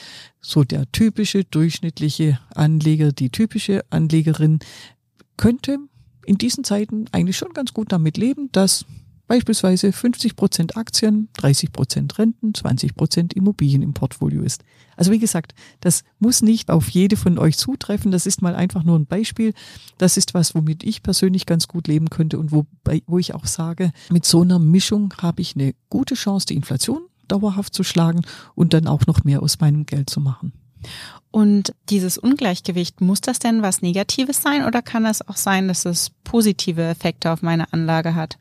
so 0.40 0.64
der 0.64 0.90
typische 0.92 1.44
durchschnittliche 1.44 2.38
Anleger, 2.54 3.12
die 3.12 3.30
typische 3.30 3.84
Anlegerin 3.90 4.58
könnte 5.36 5.78
in 6.26 6.36
diesen 6.36 6.62
Zeiten 6.62 7.06
eigentlich 7.12 7.36
schon 7.36 7.52
ganz 7.52 7.72
gut 7.72 7.90
damit 7.90 8.16
leben, 8.16 8.50
dass 8.52 8.84
beispielsweise 9.32 9.92
50 9.92 10.36
Prozent 10.36 10.76
Aktien, 10.76 11.30
30 11.32 11.72
Prozent 11.72 12.18
Renten, 12.18 12.52
20 12.52 12.94
Prozent 12.94 13.32
Immobilien 13.32 13.80
im 13.80 13.94
Portfolio 13.94 14.42
ist. 14.42 14.62
Also 14.94 15.10
wie 15.10 15.18
gesagt, 15.18 15.54
das 15.80 16.04
muss 16.18 16.42
nicht 16.42 16.70
auf 16.70 16.90
jede 16.90 17.16
von 17.16 17.38
euch 17.38 17.56
zutreffen. 17.56 18.12
Das 18.12 18.26
ist 18.26 18.42
mal 18.42 18.54
einfach 18.54 18.84
nur 18.84 18.98
ein 18.98 19.06
Beispiel. 19.06 19.54
Das 19.96 20.18
ist 20.18 20.34
was, 20.34 20.54
womit 20.54 20.84
ich 20.84 21.02
persönlich 21.02 21.46
ganz 21.46 21.66
gut 21.66 21.88
leben 21.88 22.10
könnte 22.10 22.38
und 22.38 22.52
wo, 22.52 22.66
wo 23.06 23.18
ich 23.18 23.34
auch 23.34 23.46
sage, 23.46 23.92
mit 24.10 24.26
so 24.26 24.42
einer 24.42 24.58
Mischung 24.58 25.14
habe 25.22 25.40
ich 25.40 25.56
eine 25.56 25.72
gute 25.88 26.14
Chance, 26.14 26.44
die 26.44 26.56
Inflation 26.56 27.00
dauerhaft 27.26 27.72
zu 27.72 27.84
schlagen 27.84 28.20
und 28.54 28.74
dann 28.74 28.86
auch 28.86 29.06
noch 29.06 29.24
mehr 29.24 29.42
aus 29.42 29.60
meinem 29.60 29.86
Geld 29.86 30.10
zu 30.10 30.20
machen. 30.20 30.52
Und 31.30 31.72
dieses 31.88 32.18
Ungleichgewicht, 32.18 33.00
muss 33.00 33.22
das 33.22 33.38
denn 33.38 33.62
was 33.62 33.80
Negatives 33.80 34.42
sein 34.42 34.66
oder 34.66 34.82
kann 34.82 35.06
es 35.06 35.26
auch 35.26 35.36
sein, 35.36 35.68
dass 35.68 35.86
es 35.86 36.10
positive 36.22 36.82
Effekte 36.82 37.30
auf 37.30 37.40
meine 37.40 37.72
Anlage 37.72 38.14
hat? 38.14 38.36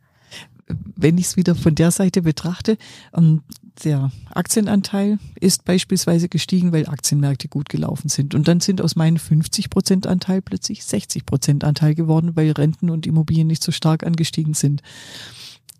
Wenn 1.01 1.17
ich 1.17 1.25
es 1.25 1.37
wieder 1.37 1.55
von 1.55 1.75
der 1.75 1.91
Seite 1.91 2.21
betrachte, 2.21 2.77
ähm, 3.15 3.41
der 3.83 4.11
Aktienanteil 4.29 5.17
ist 5.39 5.65
beispielsweise 5.65 6.29
gestiegen, 6.29 6.71
weil 6.71 6.87
Aktienmärkte 6.87 7.47
gut 7.47 7.69
gelaufen 7.69 8.09
sind. 8.09 8.35
Und 8.35 8.47
dann 8.47 8.59
sind 8.59 8.81
aus 8.81 8.95
meinen 8.95 9.17
50 9.17 9.69
Prozent 9.69 10.07
Anteil 10.07 10.41
plötzlich 10.41 10.83
60 10.85 11.25
Prozent 11.25 11.63
Anteil 11.63 11.95
geworden, 11.95 12.35
weil 12.35 12.51
Renten 12.51 12.89
und 12.89 13.07
Immobilien 13.07 13.47
nicht 13.47 13.63
so 13.63 13.71
stark 13.71 14.05
angestiegen 14.05 14.53
sind. 14.53 14.81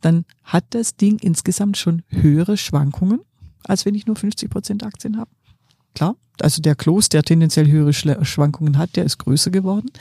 Dann 0.01 0.25
hat 0.43 0.65
das 0.71 0.95
Ding 0.95 1.19
insgesamt 1.19 1.77
schon 1.77 2.01
höhere 2.09 2.57
Schwankungen, 2.57 3.19
als 3.65 3.85
wenn 3.85 3.93
ich 3.93 4.07
nur 4.07 4.15
50 4.15 4.49
Prozent 4.49 4.83
Aktien 4.83 5.17
habe. 5.17 5.29
Klar, 5.93 6.15
also 6.39 6.61
der 6.61 6.75
Klos, 6.75 7.09
der 7.09 7.23
tendenziell 7.23 7.67
höhere 7.67 7.93
Schwankungen 7.93 8.77
hat, 8.77 8.95
der 8.95 9.05
ist 9.05 9.19
größer 9.19 9.51
geworden. 9.51 9.91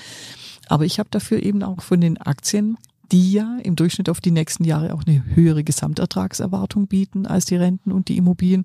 Aber 0.68 0.84
ich 0.84 0.98
habe 0.98 1.10
dafür 1.10 1.42
eben 1.42 1.62
auch 1.62 1.82
von 1.82 2.00
den 2.00 2.16
Aktien 2.18 2.78
die 3.12 3.32
ja 3.32 3.58
im 3.62 3.76
Durchschnitt 3.76 4.08
auf 4.08 4.20
die 4.20 4.30
nächsten 4.30 4.64
Jahre 4.64 4.94
auch 4.94 5.04
eine 5.04 5.24
höhere 5.34 5.64
Gesamtertragserwartung 5.64 6.86
bieten 6.86 7.26
als 7.26 7.44
die 7.44 7.56
Renten 7.56 7.92
und 7.92 8.08
die 8.08 8.16
Immobilien, 8.16 8.64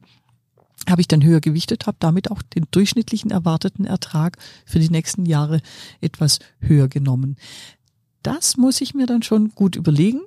habe 0.89 1.01
ich 1.01 1.07
dann 1.07 1.23
höher 1.23 1.41
gewichtet, 1.41 1.87
habe 1.87 1.97
damit 1.99 2.29
auch 2.29 2.41
den 2.41 2.65
durchschnittlichen 2.71 3.31
erwarteten 3.31 3.85
Ertrag 3.85 4.37
für 4.65 4.79
die 4.79 4.89
nächsten 4.89 5.25
Jahre 5.25 5.61
etwas 6.01 6.39
höher 6.59 6.87
genommen. 6.87 7.37
das 8.21 8.57
muss 8.57 8.81
ich 8.81 8.95
mir 8.95 9.05
dann 9.05 9.21
schon 9.21 9.49
gut 9.49 9.75
überlegen. 9.75 10.21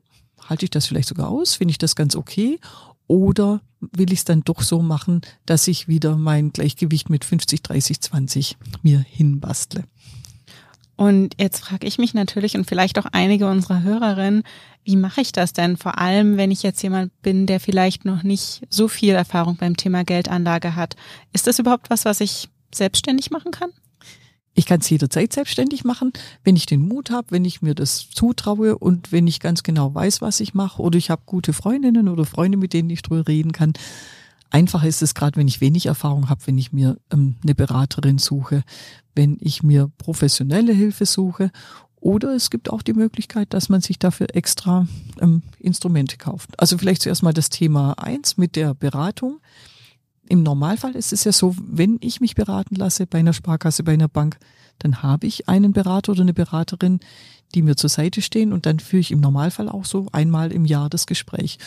Halte 0.48 0.64
ich 0.64 0.70
das 0.70 0.86
vielleicht 0.86 1.08
sogar 1.08 1.28
aus? 1.28 1.54
Finde 1.54 1.72
ich 1.72 1.78
das 1.78 1.96
ganz 1.96 2.14
okay? 2.14 2.60
Oder 3.08 3.60
will 3.80 4.12
ich 4.12 4.20
es 4.20 4.24
dann 4.24 4.42
doch 4.42 4.62
so 4.62 4.82
machen, 4.82 5.22
dass 5.46 5.66
ich 5.66 5.88
wieder 5.88 6.16
mein 6.16 6.52
Gleichgewicht 6.52 7.10
mit 7.10 7.24
50, 7.24 7.62
30, 7.62 8.00
20 8.00 8.56
mir 8.82 9.00
hinbastle? 9.00 9.84
Und 10.98 11.34
jetzt 11.38 11.60
frage 11.60 11.86
ich 11.86 11.98
mich 11.98 12.12
natürlich 12.12 12.56
und 12.56 12.66
vielleicht 12.66 12.98
auch 12.98 13.06
einige 13.12 13.48
unserer 13.48 13.84
Hörerinnen, 13.84 14.42
wie 14.82 14.96
mache 14.96 15.20
ich 15.20 15.30
das 15.30 15.52
denn? 15.52 15.76
Vor 15.76 15.98
allem, 15.98 16.36
wenn 16.36 16.50
ich 16.50 16.64
jetzt 16.64 16.82
jemand 16.82 17.12
bin, 17.22 17.46
der 17.46 17.60
vielleicht 17.60 18.04
noch 18.04 18.24
nicht 18.24 18.62
so 18.68 18.88
viel 18.88 19.14
Erfahrung 19.14 19.54
beim 19.54 19.76
Thema 19.76 20.02
Geldanlage 20.02 20.74
hat. 20.74 20.96
Ist 21.32 21.46
das 21.46 21.60
überhaupt 21.60 21.88
was, 21.88 22.04
was 22.04 22.20
ich 22.20 22.48
selbstständig 22.74 23.30
machen 23.30 23.52
kann? 23.52 23.70
Ich 24.54 24.66
kann 24.66 24.80
es 24.80 24.90
jederzeit 24.90 25.32
selbstständig 25.32 25.84
machen, 25.84 26.12
wenn 26.42 26.56
ich 26.56 26.66
den 26.66 26.88
Mut 26.88 27.10
habe, 27.12 27.28
wenn 27.30 27.44
ich 27.44 27.62
mir 27.62 27.76
das 27.76 28.10
zutraue 28.10 28.76
und 28.76 29.12
wenn 29.12 29.28
ich 29.28 29.38
ganz 29.38 29.62
genau 29.62 29.94
weiß, 29.94 30.20
was 30.20 30.40
ich 30.40 30.52
mache 30.52 30.82
oder 30.82 30.98
ich 30.98 31.10
habe 31.10 31.22
gute 31.26 31.52
Freundinnen 31.52 32.08
oder 32.08 32.24
Freunde, 32.24 32.58
mit 32.58 32.72
denen 32.72 32.90
ich 32.90 33.02
drüber 33.02 33.28
reden 33.28 33.52
kann. 33.52 33.72
Einfacher 34.50 34.86
ist 34.86 35.02
es 35.02 35.14
gerade, 35.14 35.36
wenn 35.36 35.48
ich 35.48 35.60
wenig 35.60 35.86
Erfahrung 35.86 36.28
habe, 36.28 36.40
wenn 36.46 36.58
ich 36.58 36.72
mir 36.72 36.96
ähm, 37.12 37.36
eine 37.42 37.54
Beraterin 37.54 38.18
suche, 38.18 38.64
wenn 39.14 39.36
ich 39.40 39.62
mir 39.62 39.90
professionelle 39.98 40.72
Hilfe 40.72 41.06
suche 41.06 41.50
oder 42.00 42.34
es 42.34 42.50
gibt 42.50 42.70
auch 42.70 42.82
die 42.82 42.92
Möglichkeit, 42.92 43.52
dass 43.52 43.68
man 43.68 43.80
sich 43.80 43.98
dafür 43.98 44.28
extra 44.34 44.86
ähm, 45.20 45.42
Instrumente 45.58 46.16
kauft. 46.16 46.58
Also 46.58 46.78
vielleicht 46.78 47.02
zuerst 47.02 47.22
mal 47.22 47.34
das 47.34 47.50
Thema 47.50 47.92
eins 47.98 48.36
mit 48.36 48.56
der 48.56 48.74
Beratung. 48.74 49.40
Im 50.28 50.42
Normalfall 50.42 50.94
ist 50.94 51.12
es 51.12 51.24
ja 51.24 51.32
so, 51.32 51.56
wenn 51.58 51.98
ich 52.00 52.20
mich 52.20 52.34
beraten 52.34 52.76
lasse 52.76 53.06
bei 53.06 53.18
einer 53.18 53.32
Sparkasse, 53.32 53.82
bei 53.82 53.94
einer 53.94 54.08
Bank, 54.08 54.38
dann 54.78 55.02
habe 55.02 55.26
ich 55.26 55.48
einen 55.48 55.72
Berater 55.72 56.12
oder 56.12 56.22
eine 56.22 56.34
Beraterin, 56.34 57.00
die 57.54 57.62
mir 57.62 57.76
zur 57.76 57.90
Seite 57.90 58.22
stehen 58.22 58.52
und 58.52 58.66
dann 58.66 58.78
führe 58.78 59.00
ich 59.00 59.10
im 59.10 59.20
Normalfall 59.20 59.68
auch 59.68 59.84
so 59.84 60.06
einmal 60.12 60.52
im 60.52 60.64
Jahr 60.64 60.88
das 60.90 61.06
Gespräch. 61.06 61.58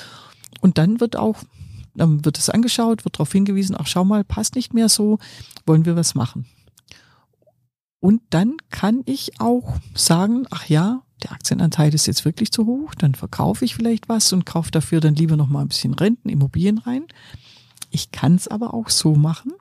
Und 0.62 0.78
dann 0.78 1.00
wird 1.00 1.16
auch, 1.16 1.38
dann 1.96 2.24
wird 2.26 2.38
es 2.38 2.50
angeschaut, 2.50 3.06
wird 3.06 3.16
darauf 3.16 3.32
hingewiesen, 3.32 3.76
ach 3.78 3.88
schau 3.88 4.06
mal, 4.06 4.24
passt 4.24 4.56
nicht 4.56 4.74
mehr 4.74 4.90
so, 4.90 5.20
wollen 5.66 5.86
wir 5.86 5.96
was 5.96 6.16
machen. 6.16 6.46
Und 8.00 8.22
dann 8.32 8.58
kann 8.70 9.04
ich 9.06 9.40
auch 9.40 9.76
sagen, 9.94 10.48
ach 10.50 10.68
ja, 10.68 11.04
der 11.24 11.34
Aktienanteil 11.34 11.94
ist 11.94 12.08
jetzt 12.08 12.26
wirklich 12.26 12.52
zu 12.52 12.66
hoch, 12.66 12.96
dann 12.96 13.14
verkaufe 13.14 13.64
ich 13.64 13.76
vielleicht 13.76 14.10
was 14.10 14.34
und 14.34 14.46
kaufe 14.46 14.72
dafür 14.72 15.00
dann 15.00 15.16
lieber 15.16 15.38
noch 15.38 15.48
mal 15.48 15.62
ein 15.62 15.68
bisschen 15.68 15.94
Renten, 15.94 16.30
Immobilien 16.30 16.80
rein. 16.80 17.06
Ich 17.92 18.12
kann 18.12 18.36
es 18.36 18.48
aber 18.48 18.74
auch 18.74 18.90
so 18.90 19.16
machen, 19.16 19.52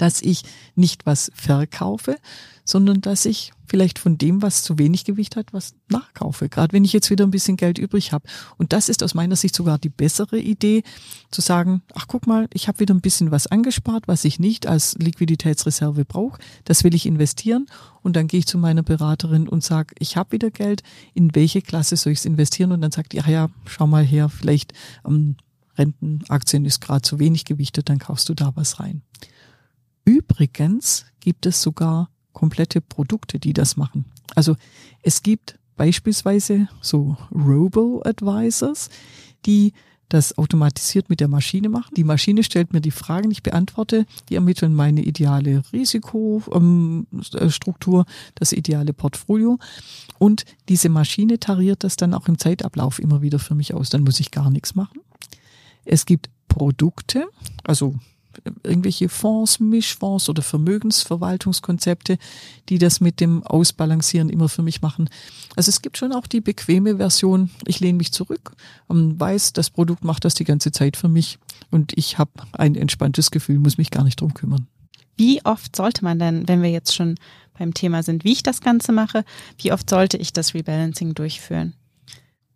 dass 0.00 0.22
ich 0.22 0.44
nicht 0.74 1.04
was 1.06 1.30
verkaufe, 1.34 2.16
sondern 2.64 3.00
dass 3.00 3.24
ich 3.24 3.52
vielleicht 3.66 3.98
von 3.98 4.18
dem, 4.18 4.42
was 4.42 4.62
zu 4.62 4.78
wenig 4.78 5.04
Gewicht 5.04 5.36
hat, 5.36 5.52
was 5.52 5.74
nachkaufe. 5.88 6.48
Gerade 6.48 6.72
wenn 6.72 6.84
ich 6.84 6.92
jetzt 6.92 7.10
wieder 7.10 7.24
ein 7.24 7.30
bisschen 7.30 7.56
Geld 7.56 7.78
übrig 7.78 8.12
habe. 8.12 8.26
Und 8.56 8.72
das 8.72 8.88
ist 8.88 9.02
aus 9.02 9.14
meiner 9.14 9.36
Sicht 9.36 9.54
sogar 9.54 9.78
die 9.78 9.88
bessere 9.88 10.38
Idee, 10.38 10.82
zu 11.30 11.40
sagen, 11.40 11.82
ach 11.94 12.06
guck 12.08 12.26
mal, 12.26 12.48
ich 12.52 12.66
habe 12.66 12.80
wieder 12.80 12.94
ein 12.94 13.00
bisschen 13.00 13.30
was 13.30 13.46
angespart, 13.46 14.08
was 14.08 14.24
ich 14.24 14.40
nicht 14.40 14.66
als 14.66 14.94
Liquiditätsreserve 14.98 16.04
brauche. 16.04 16.40
Das 16.64 16.82
will 16.82 16.94
ich 16.94 17.06
investieren. 17.06 17.66
Und 18.02 18.16
dann 18.16 18.26
gehe 18.26 18.40
ich 18.40 18.46
zu 18.46 18.58
meiner 18.58 18.82
Beraterin 18.82 19.48
und 19.48 19.62
sage, 19.62 19.94
ich 19.98 20.16
habe 20.16 20.32
wieder 20.32 20.50
Geld, 20.50 20.82
in 21.14 21.34
welche 21.34 21.62
Klasse 21.62 21.96
soll 21.96 22.12
ich 22.12 22.20
es 22.20 22.24
investieren? 22.24 22.72
Und 22.72 22.80
dann 22.80 22.92
sagt 22.92 23.12
die, 23.12 23.20
ach 23.20 23.28
ja, 23.28 23.48
schau 23.66 23.86
mal 23.86 24.04
her, 24.04 24.28
vielleicht 24.28 24.72
ähm, 25.06 25.36
Rentenaktien 25.78 26.64
ist 26.64 26.80
gerade 26.80 27.02
zu 27.02 27.18
wenig 27.18 27.44
gewichtet, 27.44 27.88
dann 27.88 27.98
kaufst 27.98 28.28
du 28.28 28.34
da 28.34 28.52
was 28.54 28.80
rein. 28.80 29.02
Übrigens 30.04 31.06
gibt 31.20 31.46
es 31.46 31.62
sogar 31.62 32.10
komplette 32.32 32.80
Produkte, 32.80 33.38
die 33.38 33.52
das 33.52 33.76
machen. 33.76 34.04
Also 34.34 34.56
es 35.02 35.22
gibt 35.22 35.58
beispielsweise 35.76 36.68
so 36.80 37.16
Robo-Advisors, 37.32 38.90
die 39.46 39.72
das 40.10 40.36
automatisiert 40.36 41.08
mit 41.08 41.20
der 41.20 41.28
Maschine 41.28 41.68
machen. 41.68 41.94
Die 41.96 42.04
Maschine 42.04 42.42
stellt 42.42 42.72
mir 42.72 42.80
die 42.80 42.90
Fragen, 42.90 43.30
ich 43.30 43.42
beantworte, 43.42 44.06
die 44.28 44.34
ermitteln 44.34 44.74
meine 44.74 45.02
ideale 45.02 45.62
Risikostruktur, 45.72 48.04
das 48.34 48.52
ideale 48.52 48.92
Portfolio 48.92 49.58
und 50.18 50.44
diese 50.68 50.88
Maschine 50.88 51.38
tariert 51.38 51.84
das 51.84 51.96
dann 51.96 52.12
auch 52.12 52.28
im 52.28 52.38
Zeitablauf 52.38 52.98
immer 52.98 53.22
wieder 53.22 53.38
für 53.38 53.54
mich 53.54 53.72
aus. 53.72 53.88
Dann 53.88 54.02
muss 54.02 54.20
ich 54.20 54.32
gar 54.32 54.50
nichts 54.50 54.74
machen. 54.74 55.00
Es 55.84 56.04
gibt 56.04 56.28
Produkte, 56.48 57.28
also 57.62 57.94
irgendwelche 58.62 59.08
Fonds, 59.08 59.60
Mischfonds 59.60 60.28
oder 60.28 60.42
Vermögensverwaltungskonzepte, 60.42 62.18
die 62.68 62.78
das 62.78 63.00
mit 63.00 63.20
dem 63.20 63.42
Ausbalancieren 63.42 64.28
immer 64.28 64.48
für 64.48 64.62
mich 64.62 64.82
machen. 64.82 65.10
Also 65.56 65.68
es 65.68 65.82
gibt 65.82 65.98
schon 65.98 66.12
auch 66.12 66.26
die 66.26 66.40
bequeme 66.40 66.96
Version, 66.96 67.50
ich 67.66 67.80
lehne 67.80 67.98
mich 67.98 68.12
zurück 68.12 68.52
und 68.86 69.18
weiß, 69.18 69.52
das 69.52 69.70
Produkt 69.70 70.04
macht 70.04 70.24
das 70.24 70.34
die 70.34 70.44
ganze 70.44 70.72
Zeit 70.72 70.96
für 70.96 71.08
mich 71.08 71.38
und 71.70 71.96
ich 71.96 72.18
habe 72.18 72.32
ein 72.52 72.74
entspanntes 72.76 73.30
Gefühl, 73.30 73.58
muss 73.58 73.78
mich 73.78 73.90
gar 73.90 74.04
nicht 74.04 74.20
drum 74.20 74.34
kümmern. 74.34 74.66
Wie 75.16 75.44
oft 75.44 75.76
sollte 75.76 76.04
man 76.04 76.18
denn, 76.18 76.48
wenn 76.48 76.62
wir 76.62 76.70
jetzt 76.70 76.94
schon 76.94 77.16
beim 77.58 77.74
Thema 77.74 78.02
sind, 78.02 78.24
wie 78.24 78.32
ich 78.32 78.42
das 78.42 78.60
Ganze 78.60 78.92
mache, 78.92 79.24
wie 79.58 79.72
oft 79.72 79.90
sollte 79.90 80.16
ich 80.16 80.32
das 80.32 80.54
Rebalancing 80.54 81.14
durchführen? 81.14 81.74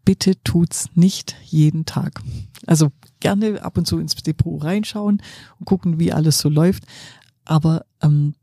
bitte 0.05 0.35
tut's 0.45 0.89
nicht 0.95 1.37
jeden 1.45 1.87
Tag. 1.87 2.21
Also 2.67 2.93
gerne 3.25 3.63
ab 3.63 3.79
und 3.79 3.87
zu 3.87 3.99
ins 3.99 4.15
Depot 4.15 4.63
reinschauen 4.63 5.23
und 5.59 5.65
gucken, 5.65 5.99
wie 5.99 6.13
alles 6.13 6.39
so 6.39 6.51
läuft. 6.51 6.85
Aber 7.47 7.87
ähm, 8.03 8.35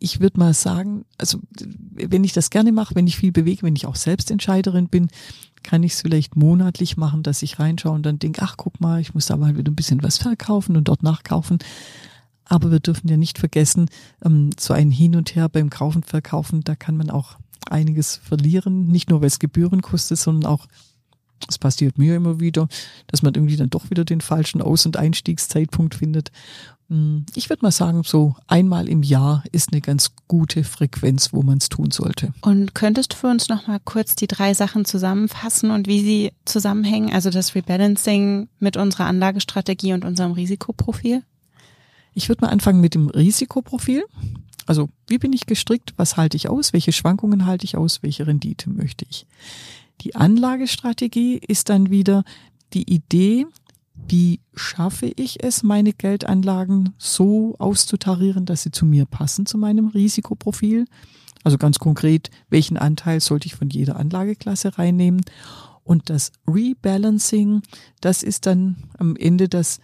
ich 0.00 0.20
würde 0.20 0.40
mal 0.40 0.54
sagen, 0.54 1.04
also 1.18 1.38
wenn 1.92 2.24
ich 2.24 2.32
das 2.32 2.48
gerne 2.48 2.72
mache, 2.72 2.94
wenn 2.94 3.06
ich 3.06 3.18
viel 3.18 3.30
bewege, 3.30 3.64
wenn 3.64 3.76
ich 3.76 3.84
auch 3.84 3.96
Selbstentscheiderin 3.96 4.88
bin, 4.88 5.08
kann 5.62 5.82
ich 5.82 5.92
es 5.92 6.00
vielleicht 6.00 6.34
monatlich 6.34 6.96
machen, 6.96 7.22
dass 7.22 7.42
ich 7.42 7.58
reinschaue 7.58 7.92
und 7.92 8.06
dann 8.06 8.18
denke, 8.18 8.40
ach 8.42 8.56
guck 8.56 8.80
mal, 8.80 9.02
ich 9.02 9.12
muss 9.12 9.26
da 9.26 9.36
mal 9.36 9.56
wieder 9.58 9.70
ein 9.70 9.76
bisschen 9.76 10.02
was 10.02 10.16
verkaufen 10.16 10.76
und 10.76 10.88
dort 10.88 11.02
nachkaufen. 11.02 11.58
Aber 12.46 12.70
wir 12.70 12.80
dürfen 12.80 13.08
ja 13.08 13.18
nicht 13.18 13.38
vergessen, 13.38 13.90
ähm, 14.24 14.50
so 14.58 14.72
ein 14.72 14.90
Hin 14.90 15.14
und 15.14 15.34
Her 15.34 15.50
beim 15.50 15.68
Kaufen, 15.68 16.02
Verkaufen, 16.02 16.62
da 16.64 16.74
kann 16.74 16.96
man 16.96 17.10
auch 17.10 17.36
einiges 17.68 18.16
verlieren, 18.16 18.86
nicht 18.86 19.10
nur 19.10 19.20
weil 19.20 19.26
es 19.26 19.38
Gebühren 19.38 19.82
kostet, 19.82 20.18
sondern 20.18 20.50
auch, 20.50 20.66
es 21.48 21.58
passiert 21.58 21.98
mir 21.98 22.16
immer 22.16 22.40
wieder, 22.40 22.68
dass 23.06 23.22
man 23.22 23.34
irgendwie 23.34 23.56
dann 23.56 23.70
doch 23.70 23.90
wieder 23.90 24.04
den 24.04 24.20
falschen 24.20 24.62
Aus- 24.62 24.86
und 24.86 24.96
Einstiegszeitpunkt 24.96 25.94
findet. 25.94 26.30
Hm, 26.88 27.26
ich 27.34 27.50
würde 27.50 27.62
mal 27.62 27.70
sagen, 27.70 28.02
so 28.02 28.34
einmal 28.46 28.88
im 28.88 29.02
Jahr 29.02 29.44
ist 29.52 29.72
eine 29.72 29.80
ganz 29.80 30.12
gute 30.26 30.64
Frequenz, 30.64 31.32
wo 31.32 31.42
man 31.42 31.58
es 31.58 31.68
tun 31.68 31.90
sollte. 31.90 32.32
Und 32.40 32.74
könntest 32.74 33.12
du 33.12 33.16
für 33.16 33.28
uns 33.28 33.48
nochmal 33.48 33.80
kurz 33.84 34.16
die 34.16 34.26
drei 34.26 34.54
Sachen 34.54 34.84
zusammenfassen 34.84 35.70
und 35.70 35.86
wie 35.86 36.00
sie 36.00 36.32
zusammenhängen, 36.44 37.12
also 37.12 37.30
das 37.30 37.54
Rebalancing 37.54 38.48
mit 38.58 38.76
unserer 38.76 39.06
Anlagestrategie 39.06 39.92
und 39.92 40.04
unserem 40.04 40.32
Risikoprofil? 40.32 41.22
Ich 42.14 42.28
würde 42.28 42.44
mal 42.44 42.50
anfangen 42.50 42.80
mit 42.80 42.94
dem 42.94 43.08
Risikoprofil. 43.08 44.04
Also 44.66 44.88
wie 45.06 45.18
bin 45.18 45.32
ich 45.32 45.46
gestrickt? 45.46 45.94
Was 45.96 46.16
halte 46.16 46.36
ich 46.36 46.48
aus? 46.48 46.72
Welche 46.72 46.92
Schwankungen 46.92 47.46
halte 47.46 47.64
ich 47.64 47.76
aus? 47.76 48.02
Welche 48.02 48.26
Rendite 48.26 48.70
möchte 48.70 49.06
ich? 49.08 49.26
Die 50.00 50.14
Anlagestrategie 50.14 51.36
ist 51.36 51.68
dann 51.68 51.90
wieder 51.90 52.24
die 52.72 52.90
Idee, 52.92 53.46
wie 53.94 54.40
schaffe 54.54 55.12
ich 55.16 55.42
es, 55.42 55.62
meine 55.62 55.92
Geldanlagen 55.92 56.94
so 56.98 57.56
auszutarieren, 57.58 58.46
dass 58.46 58.62
sie 58.62 58.70
zu 58.70 58.86
mir 58.86 59.06
passen, 59.06 59.44
zu 59.44 59.58
meinem 59.58 59.88
Risikoprofil. 59.88 60.86
Also 61.44 61.58
ganz 61.58 61.78
konkret, 61.78 62.30
welchen 62.48 62.76
Anteil 62.76 63.20
sollte 63.20 63.46
ich 63.46 63.54
von 63.54 63.70
jeder 63.70 63.96
Anlageklasse 63.96 64.78
reinnehmen? 64.78 65.22
Und 65.82 66.10
das 66.10 66.32
Rebalancing, 66.46 67.62
das 68.00 68.22
ist 68.22 68.46
dann 68.46 68.76
am 68.98 69.16
Ende 69.16 69.48
das 69.48 69.80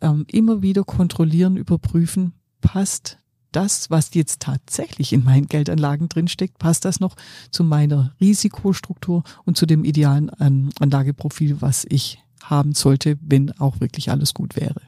ähm, 0.00 0.24
immer 0.30 0.62
wieder 0.62 0.84
kontrollieren, 0.84 1.56
überprüfen, 1.56 2.32
passt 2.60 3.18
das, 3.58 3.90
was 3.90 4.14
jetzt 4.14 4.40
tatsächlich 4.40 5.12
in 5.12 5.24
meinen 5.24 5.48
Geldanlagen 5.48 6.08
drinsteckt, 6.08 6.58
passt 6.58 6.84
das 6.84 7.00
noch 7.00 7.16
zu 7.50 7.64
meiner 7.64 8.14
Risikostruktur 8.20 9.24
und 9.44 9.56
zu 9.56 9.66
dem 9.66 9.84
idealen 9.84 10.30
Anlageprofil, 10.78 11.60
was 11.60 11.84
ich 11.88 12.22
haben 12.44 12.72
sollte, 12.72 13.18
wenn 13.20 13.50
auch 13.58 13.80
wirklich 13.80 14.12
alles 14.12 14.32
gut 14.32 14.54
wäre. 14.54 14.80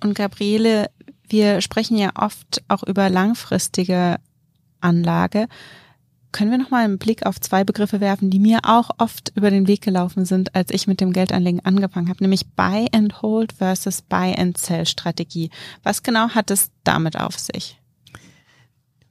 Und 0.00 0.14
Gabriele, 0.14 0.90
wir 1.28 1.60
sprechen 1.60 1.98
ja 1.98 2.10
oft 2.14 2.62
auch 2.68 2.84
über 2.84 3.10
langfristige 3.10 4.18
Anlage. 4.80 5.48
Können 6.30 6.52
wir 6.52 6.58
noch 6.58 6.70
mal 6.70 6.84
einen 6.84 6.98
Blick 6.98 7.26
auf 7.26 7.40
zwei 7.40 7.64
Begriffe 7.64 8.00
werfen, 8.00 8.30
die 8.30 8.38
mir 8.38 8.60
auch 8.62 8.90
oft 8.98 9.32
über 9.34 9.50
den 9.50 9.66
Weg 9.66 9.80
gelaufen 9.80 10.24
sind, 10.24 10.54
als 10.54 10.70
ich 10.70 10.86
mit 10.86 11.00
dem 11.00 11.12
Geldanlegen 11.12 11.64
angefangen 11.64 12.08
habe, 12.08 12.22
nämlich 12.22 12.46
Buy 12.54 12.86
and 12.92 13.22
Hold 13.22 13.54
versus 13.54 14.02
Buy 14.02 14.36
and 14.38 14.56
Sell 14.56 14.86
Strategie. 14.86 15.50
Was 15.82 16.04
genau 16.04 16.28
hat 16.28 16.52
es 16.52 16.70
damit 16.84 17.18
auf 17.18 17.36
sich? 17.38 17.77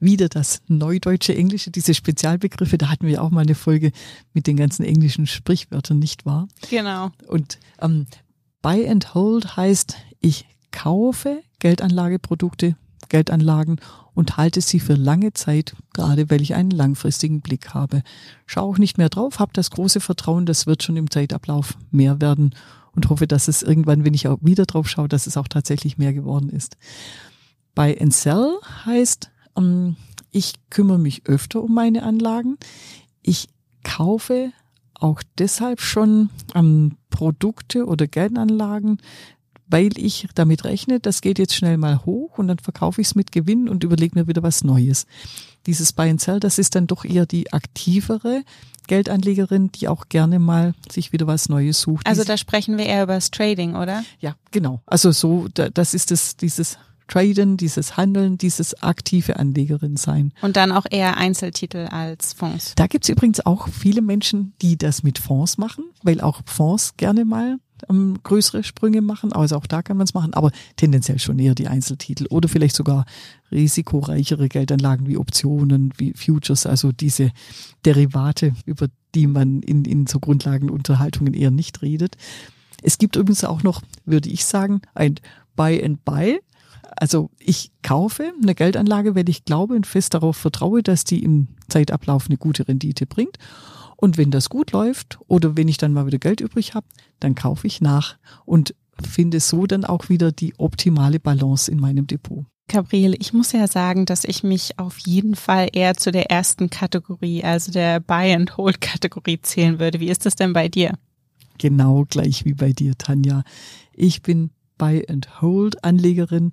Wieder 0.00 0.28
das 0.28 0.62
neudeutsche 0.68 1.34
Englische, 1.34 1.70
diese 1.70 1.94
Spezialbegriffe, 1.94 2.78
da 2.78 2.88
hatten 2.88 3.06
wir 3.06 3.22
auch 3.22 3.30
mal 3.30 3.42
eine 3.42 3.54
Folge 3.54 3.92
mit 4.32 4.46
den 4.46 4.56
ganzen 4.56 4.84
englischen 4.84 5.26
Sprichwörtern, 5.26 5.98
nicht 5.98 6.24
wahr? 6.24 6.48
Genau. 6.70 7.10
Und 7.26 7.58
ähm, 7.80 8.06
Buy 8.62 8.88
and 8.88 9.14
Hold 9.14 9.56
heißt, 9.56 9.96
ich 10.20 10.46
kaufe 10.70 11.42
Geldanlageprodukte 11.58 12.76
Geldanlagen 13.08 13.80
und 14.14 14.36
halte 14.36 14.60
sie 14.60 14.80
für 14.80 14.94
lange 14.94 15.32
Zeit, 15.32 15.74
gerade 15.94 16.30
weil 16.30 16.42
ich 16.42 16.54
einen 16.54 16.70
langfristigen 16.70 17.40
Blick 17.40 17.74
habe. 17.74 18.02
Schau 18.46 18.62
auch 18.62 18.78
nicht 18.78 18.98
mehr 18.98 19.08
drauf, 19.08 19.38
habe 19.38 19.52
das 19.54 19.70
große 19.70 20.00
Vertrauen, 20.00 20.46
das 20.46 20.66
wird 20.66 20.82
schon 20.82 20.96
im 20.96 21.10
Zeitablauf 21.10 21.76
mehr 21.90 22.20
werden 22.20 22.54
und 22.92 23.08
hoffe, 23.10 23.26
dass 23.26 23.48
es 23.48 23.62
irgendwann, 23.62 24.04
wenn 24.04 24.14
ich 24.14 24.28
auch 24.28 24.38
wieder 24.40 24.66
drauf 24.66 24.88
schaue, 24.88 25.08
dass 25.08 25.26
es 25.26 25.36
auch 25.36 25.48
tatsächlich 25.48 25.98
mehr 25.98 26.12
geworden 26.12 26.50
ist. 26.50 26.76
Bei 27.74 27.94
Encel 27.94 28.58
heißt, 28.84 29.26
ähm, 29.26 29.37
ich 30.30 30.54
kümmere 30.70 30.98
mich 30.98 31.26
öfter 31.26 31.62
um 31.62 31.74
meine 31.74 32.02
Anlagen. 32.02 32.58
Ich 33.22 33.48
kaufe 33.82 34.52
auch 34.94 35.22
deshalb 35.38 35.80
schon 35.80 36.30
ähm, 36.54 36.96
Produkte 37.10 37.86
oder 37.86 38.06
Geldanlagen, 38.06 38.98
weil 39.66 39.96
ich 39.98 40.28
damit 40.34 40.64
rechne, 40.64 40.98
das 40.98 41.20
geht 41.20 41.38
jetzt 41.38 41.54
schnell 41.54 41.76
mal 41.76 42.04
hoch 42.04 42.38
und 42.38 42.48
dann 42.48 42.58
verkaufe 42.58 43.00
ich 43.00 43.08
es 43.08 43.14
mit 43.14 43.32
Gewinn 43.32 43.68
und 43.68 43.84
überlege 43.84 44.18
mir 44.18 44.26
wieder 44.26 44.42
was 44.42 44.64
Neues. 44.64 45.06
Dieses 45.66 45.92
Buy 45.92 46.10
and 46.10 46.20
Sell, 46.20 46.40
das 46.40 46.58
ist 46.58 46.74
dann 46.74 46.86
doch 46.86 47.04
eher 47.04 47.26
die 47.26 47.52
aktivere 47.52 48.44
Geldanlegerin, 48.86 49.70
die 49.72 49.86
auch 49.88 50.08
gerne 50.08 50.38
mal 50.38 50.74
sich 50.90 51.12
wieder 51.12 51.26
was 51.26 51.48
Neues 51.50 51.80
sucht. 51.80 52.06
Also 52.06 52.24
da 52.24 52.36
sprechen 52.38 52.78
wir 52.78 52.86
eher 52.86 53.02
über 53.02 53.14
das 53.14 53.30
Trading, 53.30 53.76
oder? 53.76 54.02
Ja, 54.20 54.34
genau. 54.50 54.80
Also 54.86 55.12
so, 55.12 55.46
das 55.52 55.92
ist 55.92 56.10
es, 56.10 56.36
dieses 56.36 56.78
Traden, 57.08 57.56
dieses 57.56 57.96
Handeln, 57.96 58.38
dieses 58.38 58.82
aktive 58.82 59.38
Anlegerin 59.38 59.96
sein. 59.96 60.32
Und 60.42 60.56
dann 60.56 60.72
auch 60.72 60.86
eher 60.90 61.16
Einzeltitel 61.16 61.86
als 61.90 62.32
Fonds. 62.32 62.74
Da 62.76 62.86
gibt's 62.86 63.08
übrigens 63.08 63.44
auch 63.44 63.68
viele 63.68 64.02
Menschen, 64.02 64.52
die 64.62 64.76
das 64.76 65.02
mit 65.02 65.18
Fonds 65.18 65.58
machen, 65.58 65.84
weil 66.02 66.20
auch 66.20 66.42
Fonds 66.46 66.96
gerne 66.96 67.24
mal 67.24 67.58
ähm, 67.88 68.18
größere 68.22 68.64
Sprünge 68.64 69.00
machen. 69.00 69.32
Also 69.32 69.56
auch 69.56 69.66
da 69.66 69.82
kann 69.82 69.96
man 69.96 70.04
es 70.04 70.14
machen, 70.14 70.34
aber 70.34 70.50
tendenziell 70.76 71.18
schon 71.18 71.38
eher 71.38 71.54
die 71.54 71.68
Einzeltitel 71.68 72.26
oder 72.30 72.48
vielleicht 72.48 72.76
sogar 72.76 73.04
risikoreichere 73.50 74.48
Geldanlagen 74.48 75.06
wie 75.06 75.16
Optionen, 75.16 75.92
wie 75.96 76.12
Futures, 76.14 76.66
also 76.66 76.92
diese 76.92 77.30
Derivate, 77.84 78.52
über 78.66 78.88
die 79.14 79.26
man 79.26 79.62
in, 79.62 79.84
in 79.84 80.06
so 80.06 80.18
Grundlagenunterhaltungen 80.20 81.34
eher 81.34 81.50
nicht 81.50 81.82
redet. 81.82 82.16
Es 82.82 82.98
gibt 82.98 83.16
übrigens 83.16 83.44
auch 83.44 83.62
noch, 83.62 83.82
würde 84.04 84.28
ich 84.28 84.44
sagen, 84.44 84.82
ein 84.94 85.16
Buy 85.56 85.82
and 85.82 86.04
Buy. 86.04 86.40
Also 86.96 87.30
ich 87.38 87.70
kaufe 87.82 88.32
eine 88.42 88.54
Geldanlage, 88.54 89.14
weil 89.14 89.28
ich 89.28 89.44
glaube 89.44 89.74
und 89.74 89.86
fest 89.86 90.14
darauf 90.14 90.36
vertraue, 90.36 90.82
dass 90.82 91.04
die 91.04 91.22
im 91.22 91.48
Zeitablauf 91.68 92.26
eine 92.26 92.36
gute 92.36 92.66
Rendite 92.66 93.06
bringt. 93.06 93.38
Und 93.96 94.16
wenn 94.16 94.30
das 94.30 94.48
gut 94.48 94.72
läuft 94.72 95.18
oder 95.26 95.56
wenn 95.56 95.68
ich 95.68 95.76
dann 95.76 95.92
mal 95.92 96.06
wieder 96.06 96.18
Geld 96.18 96.40
übrig 96.40 96.74
habe, 96.74 96.86
dann 97.18 97.34
kaufe 97.34 97.66
ich 97.66 97.80
nach 97.80 98.16
und 98.44 98.74
finde 99.02 99.40
so 99.40 99.66
dann 99.66 99.84
auch 99.84 100.08
wieder 100.08 100.32
die 100.32 100.54
optimale 100.58 101.18
Balance 101.20 101.70
in 101.70 101.80
meinem 101.80 102.06
Depot. 102.06 102.44
Gabriele, 102.68 103.16
ich 103.18 103.32
muss 103.32 103.52
ja 103.52 103.66
sagen, 103.66 104.04
dass 104.04 104.24
ich 104.24 104.44
mich 104.44 104.78
auf 104.78 104.98
jeden 104.98 105.34
Fall 105.34 105.68
eher 105.72 105.96
zu 105.96 106.12
der 106.12 106.30
ersten 106.30 106.68
Kategorie, 106.68 107.42
also 107.42 107.72
der 107.72 107.98
Buy-and-Hold-Kategorie 107.98 109.40
zählen 109.40 109.78
würde. 109.78 110.00
Wie 110.00 110.10
ist 110.10 110.26
das 110.26 110.36
denn 110.36 110.52
bei 110.52 110.68
dir? 110.68 110.92
Genau 111.56 112.04
gleich 112.08 112.44
wie 112.44 112.54
bei 112.54 112.72
dir, 112.72 112.96
Tanja. 112.96 113.42
Ich 113.92 114.22
bin 114.22 114.50
Buy-and-Hold-Anlegerin 114.76 116.52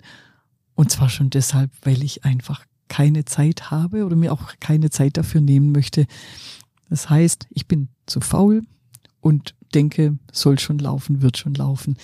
und 0.76 0.92
zwar 0.92 1.08
schon 1.08 1.30
deshalb, 1.30 1.72
weil 1.82 2.04
ich 2.04 2.24
einfach 2.24 2.64
keine 2.88 3.24
Zeit 3.24 3.72
habe 3.72 4.04
oder 4.04 4.14
mir 4.14 4.32
auch 4.32 4.54
keine 4.60 4.90
Zeit 4.90 5.16
dafür 5.16 5.40
nehmen 5.40 5.72
möchte. 5.72 6.06
Das 6.88 7.10
heißt, 7.10 7.48
ich 7.50 7.66
bin 7.66 7.88
zu 8.06 8.20
faul 8.20 8.62
und 9.20 9.54
denke, 9.74 10.18
soll 10.30 10.60
schon 10.60 10.78
laufen, 10.78 11.22
wird 11.22 11.36
schon 11.36 11.54
laufen. 11.54 11.96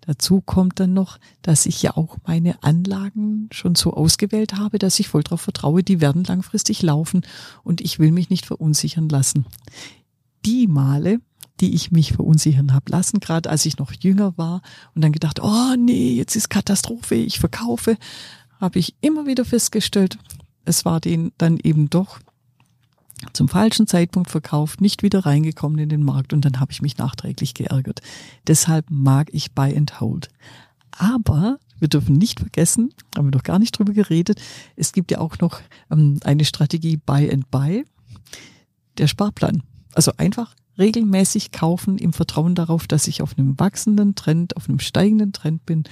Dazu 0.00 0.40
kommt 0.40 0.80
dann 0.80 0.94
noch, 0.94 1.18
dass 1.42 1.66
ich 1.66 1.82
ja 1.82 1.96
auch 1.96 2.16
meine 2.26 2.62
Anlagen 2.62 3.48
schon 3.52 3.74
so 3.74 3.92
ausgewählt 3.92 4.54
habe, 4.54 4.78
dass 4.78 4.98
ich 4.98 5.08
voll 5.08 5.22
darauf 5.22 5.40
vertraue, 5.42 5.82
die 5.82 6.00
werden 6.00 6.24
langfristig 6.24 6.82
laufen 6.82 7.22
und 7.64 7.80
ich 7.80 7.98
will 7.98 8.12
mich 8.12 8.30
nicht 8.30 8.46
verunsichern 8.46 9.08
lassen. 9.08 9.46
Die 10.44 10.68
Male, 10.68 11.20
die 11.60 11.74
ich 11.74 11.90
mich 11.90 12.12
verunsichern 12.12 12.72
habe 12.72 12.90
lassen, 12.90 13.20
gerade 13.20 13.48
als 13.48 13.66
ich 13.66 13.78
noch 13.78 13.92
jünger 13.92 14.36
war 14.36 14.62
und 14.94 15.02
dann 15.02 15.12
gedacht, 15.12 15.40
oh 15.42 15.74
nee, 15.78 16.12
jetzt 16.12 16.36
ist 16.36 16.50
Katastrophe, 16.50 17.14
ich 17.14 17.38
verkaufe, 17.38 17.96
habe 18.60 18.78
ich 18.78 18.94
immer 19.00 19.26
wieder 19.26 19.44
festgestellt, 19.44 20.18
es 20.64 20.84
war 20.84 21.00
den 21.00 21.32
dann 21.38 21.58
eben 21.62 21.88
doch 21.88 22.18
zum 23.32 23.48
falschen 23.48 23.86
Zeitpunkt 23.86 24.30
verkauft, 24.30 24.80
nicht 24.80 25.02
wieder 25.02 25.24
reingekommen 25.24 25.78
in 25.78 25.88
den 25.88 26.02
Markt 26.02 26.32
und 26.32 26.44
dann 26.44 26.60
habe 26.60 26.72
ich 26.72 26.82
mich 26.82 26.98
nachträglich 26.98 27.54
geärgert. 27.54 28.02
Deshalb 28.46 28.86
mag 28.90 29.30
ich 29.32 29.52
Buy 29.52 29.74
and 29.74 30.00
Hold. 30.00 30.28
Aber 30.90 31.58
wir 31.78 31.88
dürfen 31.88 32.16
nicht 32.16 32.40
vergessen, 32.40 32.92
haben 33.16 33.26
wir 33.26 33.30
doch 33.32 33.42
gar 33.42 33.58
nicht 33.58 33.78
drüber 33.78 33.92
geredet, 33.92 34.40
es 34.76 34.92
gibt 34.92 35.10
ja 35.10 35.18
auch 35.18 35.38
noch 35.38 35.60
ähm, 35.90 36.20
eine 36.24 36.44
Strategie 36.44 36.98
Buy 36.98 37.30
and 37.30 37.50
Buy, 37.50 37.84
der 38.98 39.06
Sparplan. 39.06 39.62
Also 39.94 40.12
einfach 40.18 40.54
regelmäßig 40.78 41.52
kaufen 41.52 41.98
im 41.98 42.12
Vertrauen 42.12 42.54
darauf, 42.54 42.86
dass 42.86 43.08
ich 43.08 43.22
auf 43.22 43.38
einem 43.38 43.58
wachsenden 43.58 44.14
Trend, 44.14 44.56
auf 44.56 44.68
einem 44.68 44.78
steigenden 44.78 45.32
Trend 45.32 45.66
bin. 45.66 45.84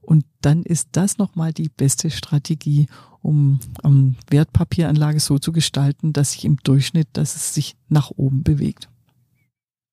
Und 0.00 0.24
dann 0.40 0.62
ist 0.62 0.88
das 0.92 1.18
nochmal 1.18 1.52
die 1.52 1.68
beste 1.68 2.10
Strategie, 2.10 2.86
um 3.20 3.60
um 3.82 4.16
Wertpapieranlage 4.30 5.20
so 5.20 5.38
zu 5.38 5.52
gestalten, 5.52 6.12
dass 6.12 6.32
sich 6.32 6.44
im 6.44 6.56
Durchschnitt, 6.58 7.08
dass 7.12 7.36
es 7.36 7.54
sich 7.54 7.76
nach 7.88 8.10
oben 8.16 8.42
bewegt. 8.42 8.88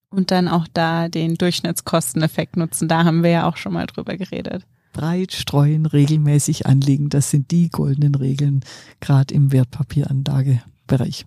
Und 0.10 0.32
dann 0.32 0.48
auch 0.48 0.68
da 0.72 1.10
den 1.10 1.36
Durchschnittskosteneffekt 1.36 2.56
nutzen. 2.56 2.88
Da 2.88 3.04
haben 3.04 3.24
wir 3.24 3.32
ja 3.32 3.50
auch 3.50 3.58
schon 3.58 3.74
mal 3.74 3.86
drüber 3.86 4.16
geredet. 4.16 4.66
Breit 4.94 5.34
streuen, 5.34 5.86
regelmäßig 5.86 6.66
anlegen, 6.66 7.10
das 7.10 7.30
sind 7.30 7.52
die 7.52 7.70
goldenen 7.70 8.16
Regeln, 8.16 8.62
gerade 9.02 9.34
im 9.34 9.52
Wertpapieranlagebereich. 9.52 11.26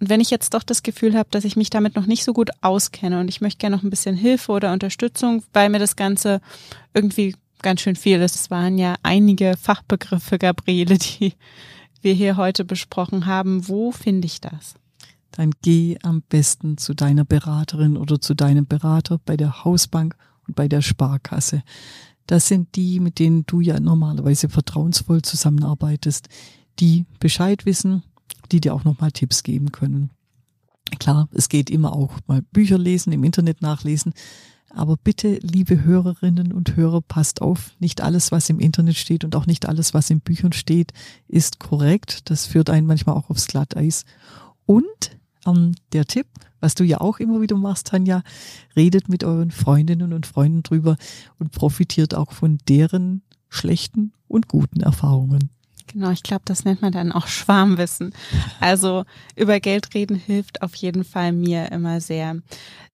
Und 0.00 0.08
wenn 0.08 0.20
ich 0.20 0.30
jetzt 0.30 0.54
doch 0.54 0.62
das 0.62 0.82
Gefühl 0.82 1.14
habe, 1.14 1.28
dass 1.30 1.44
ich 1.44 1.56
mich 1.56 1.68
damit 1.68 1.94
noch 1.94 2.06
nicht 2.06 2.24
so 2.24 2.32
gut 2.32 2.50
auskenne 2.62 3.20
und 3.20 3.28
ich 3.28 3.42
möchte 3.42 3.58
gerne 3.58 3.76
noch 3.76 3.82
ein 3.82 3.90
bisschen 3.90 4.16
Hilfe 4.16 4.52
oder 4.52 4.72
Unterstützung, 4.72 5.42
weil 5.52 5.68
mir 5.68 5.78
das 5.78 5.94
Ganze 5.94 6.40
irgendwie 6.94 7.36
ganz 7.60 7.82
schön 7.82 7.96
viel 7.96 8.20
ist. 8.22 8.34
Es 8.34 8.50
waren 8.50 8.78
ja 8.78 8.94
einige 9.02 9.54
Fachbegriffe, 9.60 10.38
Gabriele, 10.38 10.96
die 10.96 11.34
wir 12.00 12.14
hier 12.14 12.38
heute 12.38 12.64
besprochen 12.64 13.26
haben. 13.26 13.68
Wo 13.68 13.92
finde 13.92 14.24
ich 14.26 14.40
das? 14.40 14.74
Dann 15.32 15.52
geh 15.62 15.98
am 16.02 16.22
besten 16.22 16.78
zu 16.78 16.94
deiner 16.94 17.26
Beraterin 17.26 17.98
oder 17.98 18.20
zu 18.20 18.34
deinem 18.34 18.66
Berater 18.66 19.20
bei 19.24 19.36
der 19.36 19.64
Hausbank 19.64 20.16
und 20.48 20.56
bei 20.56 20.66
der 20.66 20.80
Sparkasse. 20.80 21.62
Das 22.26 22.48
sind 22.48 22.74
die, 22.74 23.00
mit 23.00 23.18
denen 23.18 23.44
du 23.46 23.60
ja 23.60 23.78
normalerweise 23.78 24.48
vertrauensvoll 24.48 25.20
zusammenarbeitest, 25.22 26.28
die 26.78 27.04
Bescheid 27.18 27.66
wissen, 27.66 28.02
die 28.52 28.60
dir 28.60 28.74
auch 28.74 28.84
nochmal 28.84 29.12
Tipps 29.12 29.42
geben 29.42 29.72
können. 29.72 30.10
Klar, 30.98 31.28
es 31.32 31.48
geht 31.48 31.70
immer 31.70 31.92
auch 31.92 32.14
mal 32.26 32.42
Bücher 32.42 32.78
lesen, 32.78 33.12
im 33.12 33.24
Internet 33.24 33.62
nachlesen, 33.62 34.12
aber 34.72 34.96
bitte, 34.96 35.38
liebe 35.42 35.82
Hörerinnen 35.82 36.52
und 36.52 36.76
Hörer, 36.76 37.02
passt 37.02 37.42
auf, 37.42 37.72
nicht 37.80 38.00
alles, 38.00 38.30
was 38.30 38.48
im 38.50 38.60
Internet 38.60 38.96
steht 38.96 39.24
und 39.24 39.34
auch 39.34 39.46
nicht 39.46 39.66
alles, 39.66 39.94
was 39.94 40.10
in 40.10 40.20
Büchern 40.20 40.52
steht, 40.52 40.92
ist 41.26 41.58
korrekt. 41.58 42.30
Das 42.30 42.46
führt 42.46 42.70
einen 42.70 42.86
manchmal 42.86 43.16
auch 43.16 43.30
aufs 43.30 43.48
Glatteis. 43.48 44.04
Und 44.66 45.18
ähm, 45.44 45.72
der 45.92 46.04
Tipp, 46.04 46.26
was 46.60 46.76
du 46.76 46.84
ja 46.84 47.00
auch 47.00 47.18
immer 47.18 47.40
wieder 47.40 47.56
machst, 47.56 47.88
Tanja, 47.88 48.22
redet 48.76 49.08
mit 49.08 49.24
euren 49.24 49.50
Freundinnen 49.50 50.12
und 50.12 50.26
Freunden 50.26 50.62
drüber 50.62 50.96
und 51.38 51.50
profitiert 51.50 52.14
auch 52.14 52.30
von 52.32 52.58
deren 52.68 53.22
schlechten 53.48 54.12
und 54.28 54.46
guten 54.46 54.80
Erfahrungen. 54.80 55.50
Genau, 55.92 56.10
ich 56.10 56.22
glaube, 56.22 56.42
das 56.44 56.64
nennt 56.64 56.82
man 56.82 56.92
dann 56.92 57.10
auch 57.10 57.26
Schwarmwissen. 57.26 58.12
Also 58.60 59.04
über 59.34 59.58
Geld 59.58 59.92
reden 59.94 60.16
hilft 60.16 60.62
auf 60.62 60.74
jeden 60.76 61.04
Fall 61.04 61.32
mir 61.32 61.72
immer 61.72 62.00
sehr. 62.00 62.36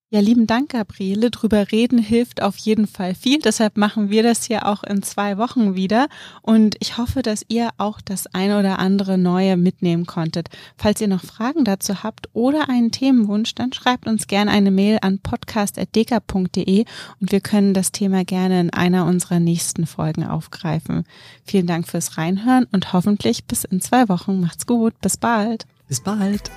Ja, 0.08 0.20
lieben 0.20 0.46
Dank, 0.46 0.68
Gabriele. 0.70 1.32
Drüber 1.32 1.72
reden 1.72 1.98
hilft 1.98 2.40
auf 2.40 2.56
jeden 2.58 2.86
Fall 2.86 3.16
viel. 3.16 3.40
Deshalb 3.40 3.76
machen 3.76 4.08
wir 4.08 4.22
das 4.22 4.44
hier 4.44 4.64
auch 4.66 4.84
in 4.84 5.02
zwei 5.02 5.36
Wochen 5.36 5.74
wieder. 5.74 6.06
Und 6.42 6.76
ich 6.78 6.96
hoffe, 6.96 7.22
dass 7.22 7.44
ihr 7.48 7.70
auch 7.76 8.00
das 8.00 8.32
eine 8.32 8.60
oder 8.60 8.78
andere 8.78 9.18
Neue 9.18 9.56
mitnehmen 9.56 10.06
konntet. 10.06 10.48
Falls 10.76 11.00
ihr 11.00 11.08
noch 11.08 11.24
Fragen 11.24 11.64
dazu 11.64 12.04
habt 12.04 12.28
oder 12.34 12.68
einen 12.68 12.92
Themenwunsch, 12.92 13.56
dann 13.56 13.72
schreibt 13.72 14.06
uns 14.06 14.28
gerne 14.28 14.52
eine 14.52 14.70
Mail 14.70 14.98
an 15.02 15.18
podcast.deka.de 15.18 16.84
und 17.20 17.32
wir 17.32 17.40
können 17.40 17.74
das 17.74 17.90
Thema 17.90 18.24
gerne 18.24 18.60
in 18.60 18.70
einer 18.70 19.06
unserer 19.06 19.40
nächsten 19.40 19.86
Folgen 19.86 20.24
aufgreifen. 20.24 21.04
Vielen 21.44 21.66
Dank 21.66 21.88
fürs 21.88 22.16
Reinhören 22.16 22.68
und 22.70 22.92
hoffentlich 22.92 23.46
bis 23.46 23.64
in 23.64 23.80
zwei 23.80 24.08
Wochen. 24.08 24.40
Macht's 24.40 24.66
gut. 24.66 24.94
Bis 25.00 25.16
bald. 25.16 25.66
Bis 25.88 26.00
bald. 26.00 26.48